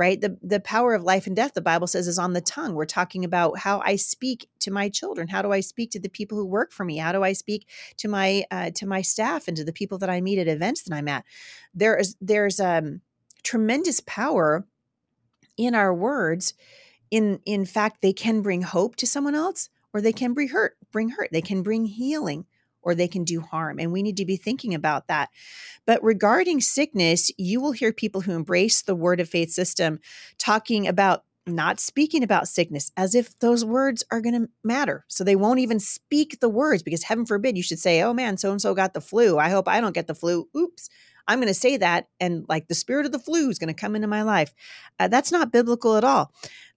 right? 0.00 0.18
The 0.18 0.38
the 0.42 0.60
power 0.60 0.94
of 0.94 1.02
life 1.02 1.26
and 1.26 1.36
death, 1.36 1.52
the 1.52 1.60
Bible 1.60 1.86
says, 1.86 2.08
is 2.08 2.18
on 2.18 2.32
the 2.32 2.40
tongue. 2.40 2.74
We're 2.74 2.86
talking 2.86 3.22
about 3.22 3.58
how 3.58 3.82
I 3.84 3.96
speak 3.96 4.48
to 4.60 4.70
my 4.70 4.88
children. 4.88 5.28
How 5.28 5.42
do 5.42 5.52
I 5.52 5.60
speak 5.60 5.90
to 5.90 6.00
the 6.00 6.08
people 6.08 6.38
who 6.38 6.46
work 6.46 6.72
for 6.72 6.84
me? 6.84 6.96
How 6.96 7.12
do 7.12 7.22
I 7.22 7.34
speak 7.34 7.68
to 7.98 8.08
my 8.08 8.44
uh, 8.50 8.70
to 8.76 8.86
my 8.86 9.02
staff 9.02 9.46
and 9.46 9.54
to 9.58 9.62
the 9.62 9.74
people 9.74 9.98
that 9.98 10.08
I 10.08 10.22
meet 10.22 10.38
at 10.38 10.48
events 10.48 10.84
that 10.84 10.94
I'm 10.94 11.06
at? 11.06 11.26
There 11.74 11.98
is 11.98 12.16
there's 12.18 12.58
um, 12.58 13.02
tremendous 13.42 14.00
power 14.00 14.66
in 15.58 15.74
our 15.74 15.94
words. 15.94 16.54
In 17.10 17.40
in 17.44 17.66
fact, 17.66 18.00
they 18.00 18.14
can 18.14 18.40
bring 18.40 18.62
hope 18.62 18.96
to 18.96 19.06
someone 19.06 19.34
else, 19.34 19.68
or 19.92 20.00
they 20.00 20.14
can 20.14 20.32
bring 20.32 20.48
hurt. 20.48 20.78
Bring 20.90 21.10
hurt. 21.10 21.28
They 21.30 21.42
can 21.42 21.62
bring 21.62 21.84
healing 21.84 22.46
or 22.82 22.94
they 22.94 23.08
can 23.08 23.24
do 23.24 23.40
harm. 23.40 23.78
And 23.78 23.92
we 23.92 24.02
need 24.02 24.16
to 24.18 24.24
be 24.24 24.36
thinking 24.36 24.74
about 24.74 25.08
that. 25.08 25.30
But 25.86 26.02
regarding 26.02 26.60
sickness, 26.60 27.30
you 27.36 27.60
will 27.60 27.72
hear 27.72 27.92
people 27.92 28.22
who 28.22 28.32
embrace 28.32 28.82
the 28.82 28.94
word 28.94 29.20
of 29.20 29.28
faith 29.28 29.50
system 29.50 30.00
talking 30.38 30.86
about 30.86 31.24
not 31.46 31.80
speaking 31.80 32.22
about 32.22 32.48
sickness 32.48 32.92
as 32.96 33.14
if 33.14 33.38
those 33.38 33.64
words 33.64 34.04
are 34.10 34.20
going 34.20 34.40
to 34.40 34.48
matter. 34.62 35.04
So 35.08 35.24
they 35.24 35.36
won't 35.36 35.58
even 35.58 35.80
speak 35.80 36.40
the 36.40 36.48
words 36.48 36.82
because 36.82 37.04
heaven 37.04 37.26
forbid 37.26 37.56
you 37.56 37.62
should 37.62 37.78
say, 37.78 38.02
oh 38.02 38.12
man, 38.12 38.36
so 38.36 38.50
and 38.50 38.60
so 38.60 38.74
got 38.74 38.94
the 38.94 39.00
flu. 39.00 39.38
I 39.38 39.48
hope 39.48 39.66
I 39.66 39.80
don't 39.80 39.94
get 39.94 40.06
the 40.06 40.14
flu. 40.14 40.48
Oops. 40.56 40.88
I'm 41.30 41.38
going 41.38 41.48
to 41.48 41.54
say 41.54 41.76
that. 41.76 42.08
And 42.18 42.44
like 42.48 42.68
the 42.68 42.74
spirit 42.74 43.06
of 43.06 43.12
the 43.12 43.18
flu 43.18 43.48
is 43.48 43.58
going 43.58 43.72
to 43.72 43.80
come 43.80 43.94
into 43.94 44.08
my 44.08 44.22
life. 44.22 44.52
Uh, 44.98 45.08
that's 45.08 45.30
not 45.30 45.52
biblical 45.52 45.96
at 45.96 46.04
all. 46.04 46.32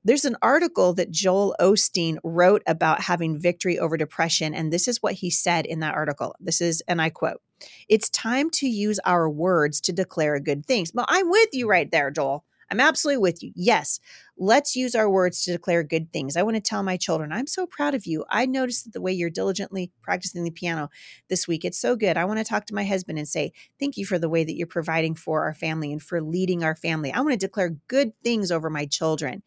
There's 0.05 0.25
an 0.25 0.35
article 0.41 0.93
that 0.93 1.11
Joel 1.11 1.55
Osteen 1.59 2.17
wrote 2.23 2.61
about 2.67 3.01
having 3.01 3.39
victory 3.39 3.79
over 3.79 3.97
depression. 3.97 4.53
And 4.53 4.71
this 4.71 4.87
is 4.87 5.01
what 5.01 5.13
he 5.15 5.29
said 5.29 5.65
in 5.65 5.79
that 5.79 5.95
article. 5.95 6.35
This 6.39 6.61
is, 6.61 6.83
and 6.87 7.01
I 7.01 7.09
quote, 7.09 7.41
it's 7.87 8.09
time 8.09 8.49
to 8.51 8.67
use 8.67 8.99
our 9.05 9.29
words 9.29 9.81
to 9.81 9.93
declare 9.93 10.39
good 10.39 10.65
things. 10.65 10.91
Well, 10.93 11.05
I'm 11.07 11.29
with 11.29 11.49
you 11.53 11.69
right 11.69 11.89
there, 11.89 12.11
Joel. 12.11 12.45
I'm 12.73 12.79
absolutely 12.79 13.21
with 13.21 13.43
you. 13.43 13.51
Yes, 13.55 13.99
let's 14.35 14.75
use 14.75 14.95
our 14.95 15.07
words 15.07 15.43
to 15.43 15.51
declare 15.51 15.83
good 15.83 16.11
things. 16.11 16.35
I 16.35 16.41
want 16.41 16.55
to 16.55 16.61
tell 16.61 16.81
my 16.81 16.97
children, 16.97 17.31
I'm 17.31 17.45
so 17.45 17.67
proud 17.67 17.93
of 17.93 18.07
you. 18.07 18.25
I 18.31 18.47
noticed 18.47 18.85
that 18.85 18.93
the 18.93 19.01
way 19.01 19.11
you're 19.13 19.29
diligently 19.29 19.91
practicing 20.01 20.43
the 20.43 20.49
piano 20.49 20.89
this 21.29 21.47
week. 21.47 21.63
It's 21.63 21.77
so 21.77 21.95
good. 21.95 22.17
I 22.17 22.25
want 22.25 22.39
to 22.39 22.43
talk 22.43 22.65
to 22.65 22.73
my 22.73 22.83
husband 22.83 23.19
and 23.19 23.27
say, 23.27 23.53
Thank 23.79 23.95
you 23.95 24.07
for 24.07 24.17
the 24.17 24.27
way 24.27 24.43
that 24.43 24.55
you're 24.55 24.65
providing 24.65 25.13
for 25.13 25.43
our 25.43 25.53
family 25.53 25.91
and 25.91 26.01
for 26.01 26.19
leading 26.19 26.63
our 26.63 26.75
family. 26.75 27.13
I 27.13 27.19
want 27.21 27.33
to 27.33 27.37
declare 27.37 27.77
good 27.87 28.13
things 28.23 28.51
over 28.51 28.71
my 28.71 28.87
children. 28.87 29.43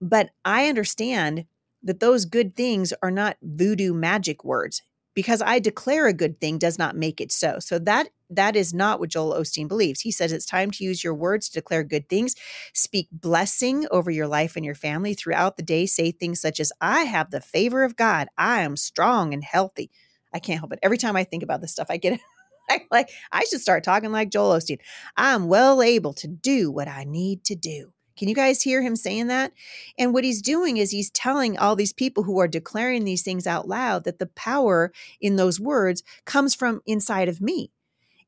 But 0.00 0.30
I 0.44 0.68
understand 0.68 1.46
that 1.82 1.98
those 1.98 2.24
good 2.24 2.54
things 2.54 2.92
are 3.02 3.10
not 3.10 3.36
voodoo 3.42 3.92
magic 3.92 4.44
words 4.44 4.80
because 5.12 5.42
I 5.42 5.58
declare 5.58 6.06
a 6.06 6.12
good 6.12 6.40
thing 6.40 6.58
does 6.58 6.78
not 6.78 6.96
make 6.96 7.20
it 7.20 7.32
so. 7.32 7.58
So 7.58 7.80
that 7.80 8.10
that 8.36 8.56
is 8.56 8.74
not 8.74 9.00
what 9.00 9.10
Joel 9.10 9.34
Osteen 9.34 9.68
believes. 9.68 10.00
He 10.00 10.10
says 10.10 10.32
it's 10.32 10.46
time 10.46 10.70
to 10.72 10.84
use 10.84 11.02
your 11.02 11.14
words 11.14 11.48
to 11.48 11.60
declare 11.60 11.84
good 11.84 12.08
things, 12.08 12.34
speak 12.72 13.08
blessing 13.12 13.86
over 13.90 14.10
your 14.10 14.26
life 14.26 14.56
and 14.56 14.64
your 14.64 14.74
family 14.74 15.14
throughout 15.14 15.56
the 15.56 15.62
day. 15.62 15.86
Say 15.86 16.10
things 16.10 16.40
such 16.40 16.60
as, 16.60 16.72
I 16.80 17.00
have 17.00 17.30
the 17.30 17.40
favor 17.40 17.84
of 17.84 17.96
God. 17.96 18.28
I 18.36 18.62
am 18.62 18.76
strong 18.76 19.32
and 19.34 19.44
healthy. 19.44 19.90
I 20.32 20.38
can't 20.38 20.58
help 20.58 20.72
it. 20.72 20.80
Every 20.82 20.98
time 20.98 21.16
I 21.16 21.24
think 21.24 21.42
about 21.42 21.60
this 21.60 21.72
stuff, 21.72 21.86
I 21.90 21.96
get 21.96 22.20
I 22.70 22.86
like 22.90 23.10
I 23.30 23.44
should 23.44 23.60
start 23.60 23.84
talking 23.84 24.10
like 24.10 24.30
Joel 24.30 24.56
Osteen. 24.56 24.78
I'm 25.16 25.48
well 25.48 25.82
able 25.82 26.14
to 26.14 26.26
do 26.26 26.70
what 26.70 26.88
I 26.88 27.04
need 27.04 27.44
to 27.44 27.54
do. 27.54 27.92
Can 28.16 28.28
you 28.28 28.34
guys 28.34 28.62
hear 28.62 28.80
him 28.80 28.96
saying 28.96 29.26
that? 29.26 29.52
And 29.98 30.14
what 30.14 30.24
he's 30.24 30.40
doing 30.40 30.76
is 30.76 30.90
he's 30.90 31.10
telling 31.10 31.58
all 31.58 31.74
these 31.74 31.92
people 31.92 32.22
who 32.22 32.38
are 32.38 32.48
declaring 32.48 33.04
these 33.04 33.22
things 33.22 33.46
out 33.46 33.66
loud 33.66 34.04
that 34.04 34.18
the 34.18 34.26
power 34.26 34.92
in 35.20 35.36
those 35.36 35.58
words 35.58 36.02
comes 36.24 36.54
from 36.54 36.80
inside 36.86 37.28
of 37.28 37.40
me 37.40 37.70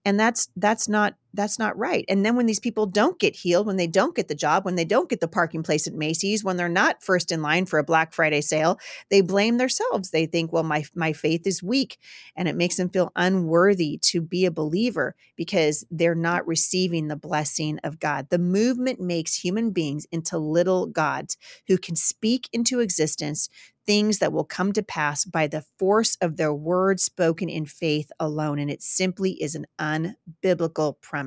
and 0.06 0.18
that's 0.18 0.48
that's 0.56 0.88
not 0.88 1.14
that's 1.36 1.58
not 1.58 1.76
right 1.76 2.04
and 2.08 2.24
then 2.24 2.34
when 2.34 2.46
these 2.46 2.60
people 2.60 2.86
don't 2.86 3.18
get 3.18 3.36
healed 3.36 3.66
when 3.66 3.76
they 3.76 3.86
don't 3.86 4.16
get 4.16 4.28
the 4.28 4.34
job 4.34 4.64
when 4.64 4.74
they 4.74 4.84
don't 4.84 5.08
get 5.08 5.20
the 5.20 5.28
parking 5.28 5.62
place 5.62 5.86
at 5.86 5.94
macy's 5.94 6.42
when 6.42 6.56
they're 6.56 6.68
not 6.68 7.02
first 7.02 7.30
in 7.30 7.42
line 7.42 7.66
for 7.66 7.78
a 7.78 7.84
black 7.84 8.12
friday 8.12 8.40
sale 8.40 8.78
they 9.10 9.20
blame 9.20 9.58
themselves 9.58 10.10
they 10.10 10.26
think 10.26 10.52
well 10.52 10.62
my 10.62 10.84
my 10.94 11.12
faith 11.12 11.46
is 11.46 11.62
weak 11.62 11.98
and 12.34 12.48
it 12.48 12.56
makes 12.56 12.76
them 12.76 12.88
feel 12.88 13.12
unworthy 13.16 13.98
to 14.02 14.20
be 14.20 14.44
a 14.44 14.50
believer 14.50 15.14
because 15.36 15.84
they're 15.90 16.14
not 16.14 16.46
receiving 16.46 17.08
the 17.08 17.16
blessing 17.16 17.78
of 17.84 18.00
god 18.00 18.28
the 18.30 18.38
movement 18.38 19.00
makes 19.00 19.34
human 19.34 19.70
beings 19.70 20.06
into 20.10 20.38
little 20.38 20.86
gods 20.86 21.36
who 21.68 21.76
can 21.76 21.94
speak 21.94 22.48
into 22.52 22.80
existence 22.80 23.48
things 23.86 24.18
that 24.18 24.32
will 24.32 24.44
come 24.44 24.72
to 24.72 24.82
pass 24.82 25.24
by 25.24 25.46
the 25.46 25.64
force 25.78 26.16
of 26.20 26.36
their 26.36 26.52
words 26.52 27.04
spoken 27.04 27.48
in 27.48 27.64
faith 27.64 28.10
alone. 28.18 28.58
And 28.58 28.70
it 28.70 28.82
simply 28.82 29.32
is 29.42 29.54
an 29.54 29.66
unbiblical 29.78 31.00
premise. 31.00 31.25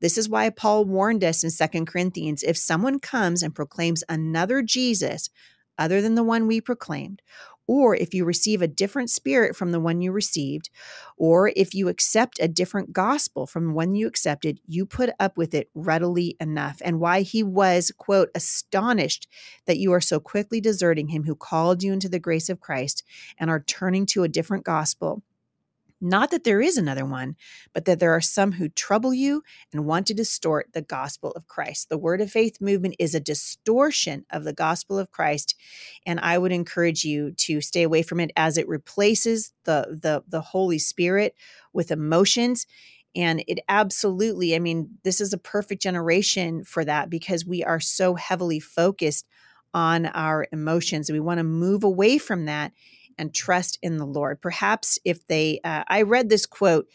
This 0.00 0.18
is 0.18 0.28
why 0.28 0.50
Paul 0.50 0.84
warned 0.84 1.24
us 1.24 1.44
in 1.44 1.50
Second 1.50 1.86
Corinthians 1.86 2.42
if 2.42 2.56
someone 2.56 2.98
comes 2.98 3.42
and 3.42 3.54
proclaims 3.54 4.04
another 4.08 4.62
Jesus 4.62 5.30
other 5.78 6.00
than 6.00 6.14
the 6.14 6.22
one 6.22 6.46
we 6.46 6.60
proclaimed, 6.60 7.20
or 7.66 7.96
if 7.96 8.12
you 8.12 8.24
receive 8.24 8.60
a 8.60 8.68
different 8.68 9.10
spirit 9.10 9.56
from 9.56 9.72
the 9.72 9.80
one 9.80 10.00
you 10.00 10.12
received, 10.12 10.70
or 11.16 11.50
if 11.56 11.74
you 11.74 11.88
accept 11.88 12.38
a 12.38 12.48
different 12.48 12.92
gospel 12.92 13.46
from 13.46 13.68
the 13.68 13.72
one 13.72 13.94
you 13.94 14.06
accepted, 14.06 14.60
you 14.66 14.84
put 14.84 15.10
up 15.18 15.36
with 15.36 15.54
it 15.54 15.70
readily 15.74 16.36
enough. 16.40 16.80
And 16.84 17.00
why 17.00 17.22
he 17.22 17.42
was, 17.42 17.90
quote, 17.96 18.28
astonished 18.34 19.26
that 19.66 19.78
you 19.78 19.92
are 19.92 20.00
so 20.00 20.20
quickly 20.20 20.60
deserting 20.60 21.08
him 21.08 21.24
who 21.24 21.34
called 21.34 21.82
you 21.82 21.92
into 21.92 22.08
the 22.08 22.18
grace 22.18 22.48
of 22.48 22.60
Christ 22.60 23.02
and 23.38 23.48
are 23.48 23.60
turning 23.60 24.06
to 24.06 24.24
a 24.24 24.28
different 24.28 24.64
gospel 24.64 25.22
not 26.04 26.30
that 26.30 26.44
there 26.44 26.60
is 26.60 26.76
another 26.76 27.04
one, 27.04 27.36
but 27.72 27.86
that 27.86 27.98
there 27.98 28.12
are 28.12 28.20
some 28.20 28.52
who 28.52 28.68
trouble 28.68 29.14
you 29.14 29.42
and 29.72 29.86
want 29.86 30.06
to 30.08 30.14
distort 30.14 30.68
the 30.72 30.82
gospel 30.82 31.32
of 31.32 31.48
Christ. 31.48 31.88
The 31.88 31.98
word 31.98 32.20
of 32.20 32.30
faith 32.30 32.60
movement 32.60 32.96
is 32.98 33.14
a 33.14 33.20
distortion 33.20 34.26
of 34.30 34.44
the 34.44 34.52
gospel 34.52 34.98
of 34.98 35.10
Christ. 35.10 35.56
And 36.06 36.20
I 36.20 36.38
would 36.38 36.52
encourage 36.52 37.04
you 37.04 37.32
to 37.32 37.60
stay 37.60 37.82
away 37.82 38.02
from 38.02 38.20
it 38.20 38.30
as 38.36 38.58
it 38.58 38.68
replaces 38.68 39.52
the, 39.64 39.98
the, 40.00 40.22
the 40.28 40.42
Holy 40.42 40.78
Spirit 40.78 41.34
with 41.72 41.90
emotions 41.90 42.66
And 43.14 43.44
it 43.46 43.60
absolutely, 43.68 44.54
I 44.54 44.58
mean, 44.58 44.98
this 45.04 45.20
is 45.20 45.32
a 45.32 45.38
perfect 45.38 45.82
generation 45.82 46.64
for 46.64 46.84
that 46.84 47.10
because 47.10 47.46
we 47.46 47.62
are 47.62 47.80
so 47.80 48.14
heavily 48.14 48.60
focused 48.60 49.26
on 49.72 50.06
our 50.06 50.46
emotions. 50.52 51.10
We 51.10 51.20
want 51.20 51.38
to 51.38 51.44
move 51.44 51.84
away 51.84 52.18
from 52.18 52.46
that 52.46 52.72
and 53.18 53.34
trust 53.34 53.78
in 53.82 53.96
the 53.98 54.06
Lord. 54.06 54.40
Perhaps 54.40 54.98
if 55.04 55.26
they, 55.26 55.60
uh, 55.64 55.84
I 55.88 56.02
read 56.02 56.28
this 56.28 56.46
quote 56.46 56.86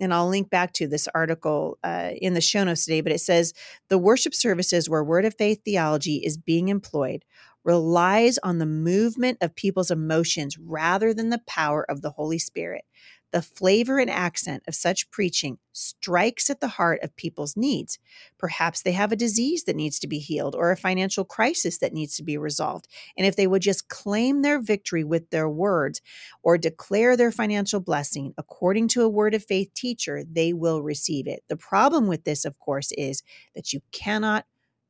and 0.00 0.14
I'll 0.14 0.28
link 0.28 0.50
back 0.50 0.72
to 0.74 0.86
this 0.86 1.08
article 1.14 1.78
uh, 1.82 2.10
in 2.20 2.34
the 2.34 2.40
show 2.40 2.64
notes 2.64 2.84
today, 2.84 3.00
but 3.00 3.12
it 3.12 3.20
says 3.20 3.52
the 3.88 3.98
worship 3.98 4.34
services 4.34 4.88
where 4.88 5.02
word 5.02 5.24
of 5.24 5.34
faith 5.36 5.60
theology 5.64 6.16
is 6.24 6.36
being 6.36 6.68
employed 6.68 7.24
relies 7.68 8.38
on 8.38 8.56
the 8.56 8.64
movement 8.64 9.36
of 9.42 9.54
people's 9.54 9.90
emotions 9.90 10.56
rather 10.56 11.12
than 11.12 11.28
the 11.28 11.42
power 11.46 11.84
of 11.90 12.00
the 12.00 12.12
Holy 12.12 12.38
Spirit. 12.38 12.82
The 13.30 13.42
flavor 13.42 13.98
and 13.98 14.08
accent 14.08 14.62
of 14.66 14.74
such 14.74 15.10
preaching 15.10 15.58
strikes 15.74 16.48
at 16.48 16.60
the 16.60 16.68
heart 16.68 17.00
of 17.02 17.14
people's 17.14 17.58
needs. 17.58 17.98
Perhaps 18.38 18.80
they 18.80 18.92
have 18.92 19.12
a 19.12 19.16
disease 19.16 19.64
that 19.64 19.76
needs 19.76 19.98
to 19.98 20.06
be 20.06 20.18
healed 20.18 20.54
or 20.54 20.72
a 20.72 20.78
financial 20.78 21.26
crisis 21.26 21.76
that 21.80 21.92
needs 21.92 22.16
to 22.16 22.22
be 22.22 22.38
resolved. 22.38 22.88
And 23.18 23.26
if 23.26 23.36
they 23.36 23.46
would 23.46 23.60
just 23.60 23.88
claim 23.88 24.40
their 24.40 24.62
victory 24.62 25.04
with 25.04 25.28
their 25.28 25.46
words 25.46 26.00
or 26.42 26.56
declare 26.56 27.18
their 27.18 27.30
financial 27.30 27.80
blessing 27.80 28.32
according 28.38 28.88
to 28.88 29.02
a 29.02 29.10
word 29.10 29.34
of 29.34 29.44
faith 29.44 29.74
teacher, 29.74 30.22
they 30.24 30.54
will 30.54 30.82
receive 30.82 31.26
it. 31.26 31.42
The 31.50 31.58
problem 31.58 32.06
with 32.06 32.24
this, 32.24 32.46
of 32.46 32.58
course, 32.58 32.92
is 32.92 33.22
that 33.54 33.74
you 33.74 33.82
cannot 33.92 34.46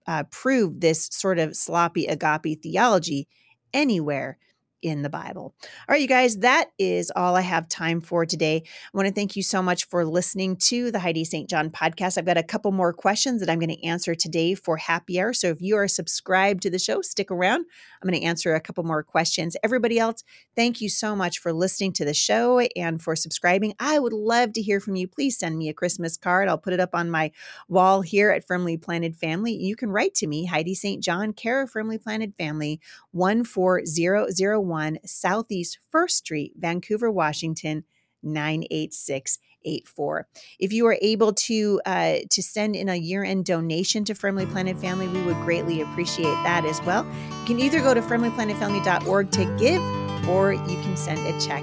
uh, 0.08 0.24
prove 0.32 0.80
this 0.80 1.08
sort 1.12 1.38
of 1.38 1.56
sloppy 1.56 2.06
agape 2.06 2.62
theology 2.62 3.28
anywhere 3.74 4.38
in 4.82 5.02
the 5.02 5.08
Bible. 5.08 5.54
All 5.62 5.70
right, 5.88 6.00
you 6.00 6.08
guys, 6.08 6.38
that 6.38 6.70
is 6.78 7.12
all 7.14 7.36
I 7.36 7.40
have 7.40 7.68
time 7.68 8.00
for 8.00 8.24
today. 8.24 8.62
I 8.66 8.96
want 8.96 9.08
to 9.08 9.14
thank 9.14 9.36
you 9.36 9.42
so 9.42 9.62
much 9.62 9.86
for 9.86 10.04
listening 10.04 10.56
to 10.56 10.90
the 10.90 11.00
Heidi 11.00 11.24
St. 11.24 11.48
John 11.48 11.70
podcast. 11.70 12.18
I've 12.18 12.26
got 12.26 12.38
a 12.38 12.42
couple 12.42 12.72
more 12.72 12.92
questions 12.92 13.40
that 13.40 13.50
I'm 13.50 13.58
going 13.58 13.74
to 13.74 13.84
answer 13.84 14.14
today 14.14 14.54
for 14.54 14.76
happy 14.76 15.20
hour. 15.20 15.32
So 15.32 15.48
if 15.48 15.60
you 15.60 15.76
are 15.76 15.88
subscribed 15.88 16.62
to 16.62 16.70
the 16.70 16.78
show, 16.78 17.02
stick 17.02 17.30
around. 17.30 17.64
I'm 18.00 18.08
going 18.08 18.20
to 18.20 18.26
answer 18.26 18.54
a 18.54 18.60
couple 18.60 18.84
more 18.84 19.02
questions. 19.02 19.56
Everybody 19.64 19.98
else, 19.98 20.22
thank 20.54 20.80
you 20.80 20.88
so 20.88 21.16
much 21.16 21.38
for 21.38 21.52
listening 21.52 21.92
to 21.94 22.04
the 22.04 22.14
show 22.14 22.60
and 22.76 23.02
for 23.02 23.16
subscribing. 23.16 23.74
I 23.80 23.98
would 23.98 24.12
love 24.12 24.52
to 24.52 24.62
hear 24.62 24.80
from 24.80 24.94
you. 24.94 25.08
Please 25.08 25.38
send 25.38 25.58
me 25.58 25.68
a 25.68 25.74
Christmas 25.74 26.16
card. 26.16 26.48
I'll 26.48 26.58
put 26.58 26.72
it 26.72 26.80
up 26.80 26.94
on 26.94 27.10
my 27.10 27.32
wall 27.68 28.02
here 28.02 28.30
at 28.30 28.46
Firmly 28.46 28.76
Planted 28.76 29.16
Family. 29.16 29.52
You 29.52 29.74
can 29.74 29.90
write 29.90 30.14
to 30.16 30.26
me, 30.26 30.44
Heidi 30.44 30.74
St. 30.74 31.02
John, 31.02 31.32
care 31.32 31.62
of 31.62 31.70
Firmly 31.70 31.98
Planted 31.98 32.34
Family, 32.36 32.80
14001 33.12 34.67
1 34.68 35.00
Southeast 35.04 35.78
1st 35.92 36.10
Street, 36.10 36.52
Vancouver, 36.56 37.10
Washington 37.10 37.84
98684. 38.22 40.28
If 40.58 40.72
you 40.72 40.86
are 40.86 40.98
able 41.00 41.32
to 41.32 41.80
uh, 41.86 42.16
to 42.30 42.42
send 42.42 42.76
in 42.76 42.88
a 42.88 42.96
year-end 42.96 43.44
donation 43.44 44.04
to 44.04 44.14
Firmly 44.14 44.46
Planted 44.46 44.78
Family, 44.78 45.08
we 45.08 45.22
would 45.22 45.36
greatly 45.36 45.80
appreciate 45.80 46.34
that 46.44 46.64
as 46.64 46.82
well. 46.82 47.06
You 47.40 47.46
can 47.46 47.60
either 47.60 47.80
go 47.80 47.94
to 47.94 48.00
firmlyplantedfamily.org 48.00 49.30
to 49.32 49.56
give, 49.58 50.28
or 50.28 50.52
you 50.52 50.82
can 50.82 50.96
send 50.96 51.26
a 51.26 51.40
check 51.40 51.62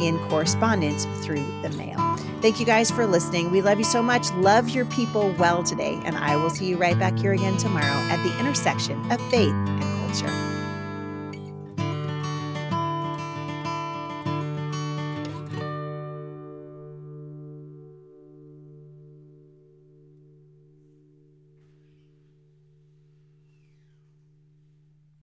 in 0.00 0.18
correspondence 0.28 1.06
through 1.24 1.44
the 1.62 1.70
mail. 1.70 1.98
Thank 2.40 2.60
you 2.60 2.66
guys 2.66 2.90
for 2.90 3.04
listening. 3.04 3.50
We 3.50 3.62
love 3.62 3.78
you 3.78 3.84
so 3.84 4.00
much. 4.00 4.30
Love 4.34 4.68
your 4.68 4.84
people 4.86 5.34
well 5.38 5.64
today, 5.64 6.00
and 6.04 6.16
I 6.16 6.36
will 6.36 6.50
see 6.50 6.66
you 6.66 6.76
right 6.76 6.98
back 6.98 7.18
here 7.18 7.32
again 7.32 7.56
tomorrow 7.56 7.84
at 7.84 8.22
the 8.22 8.38
intersection 8.38 9.10
of 9.10 9.20
faith 9.30 9.50
and 9.50 9.82
culture. 9.82 10.47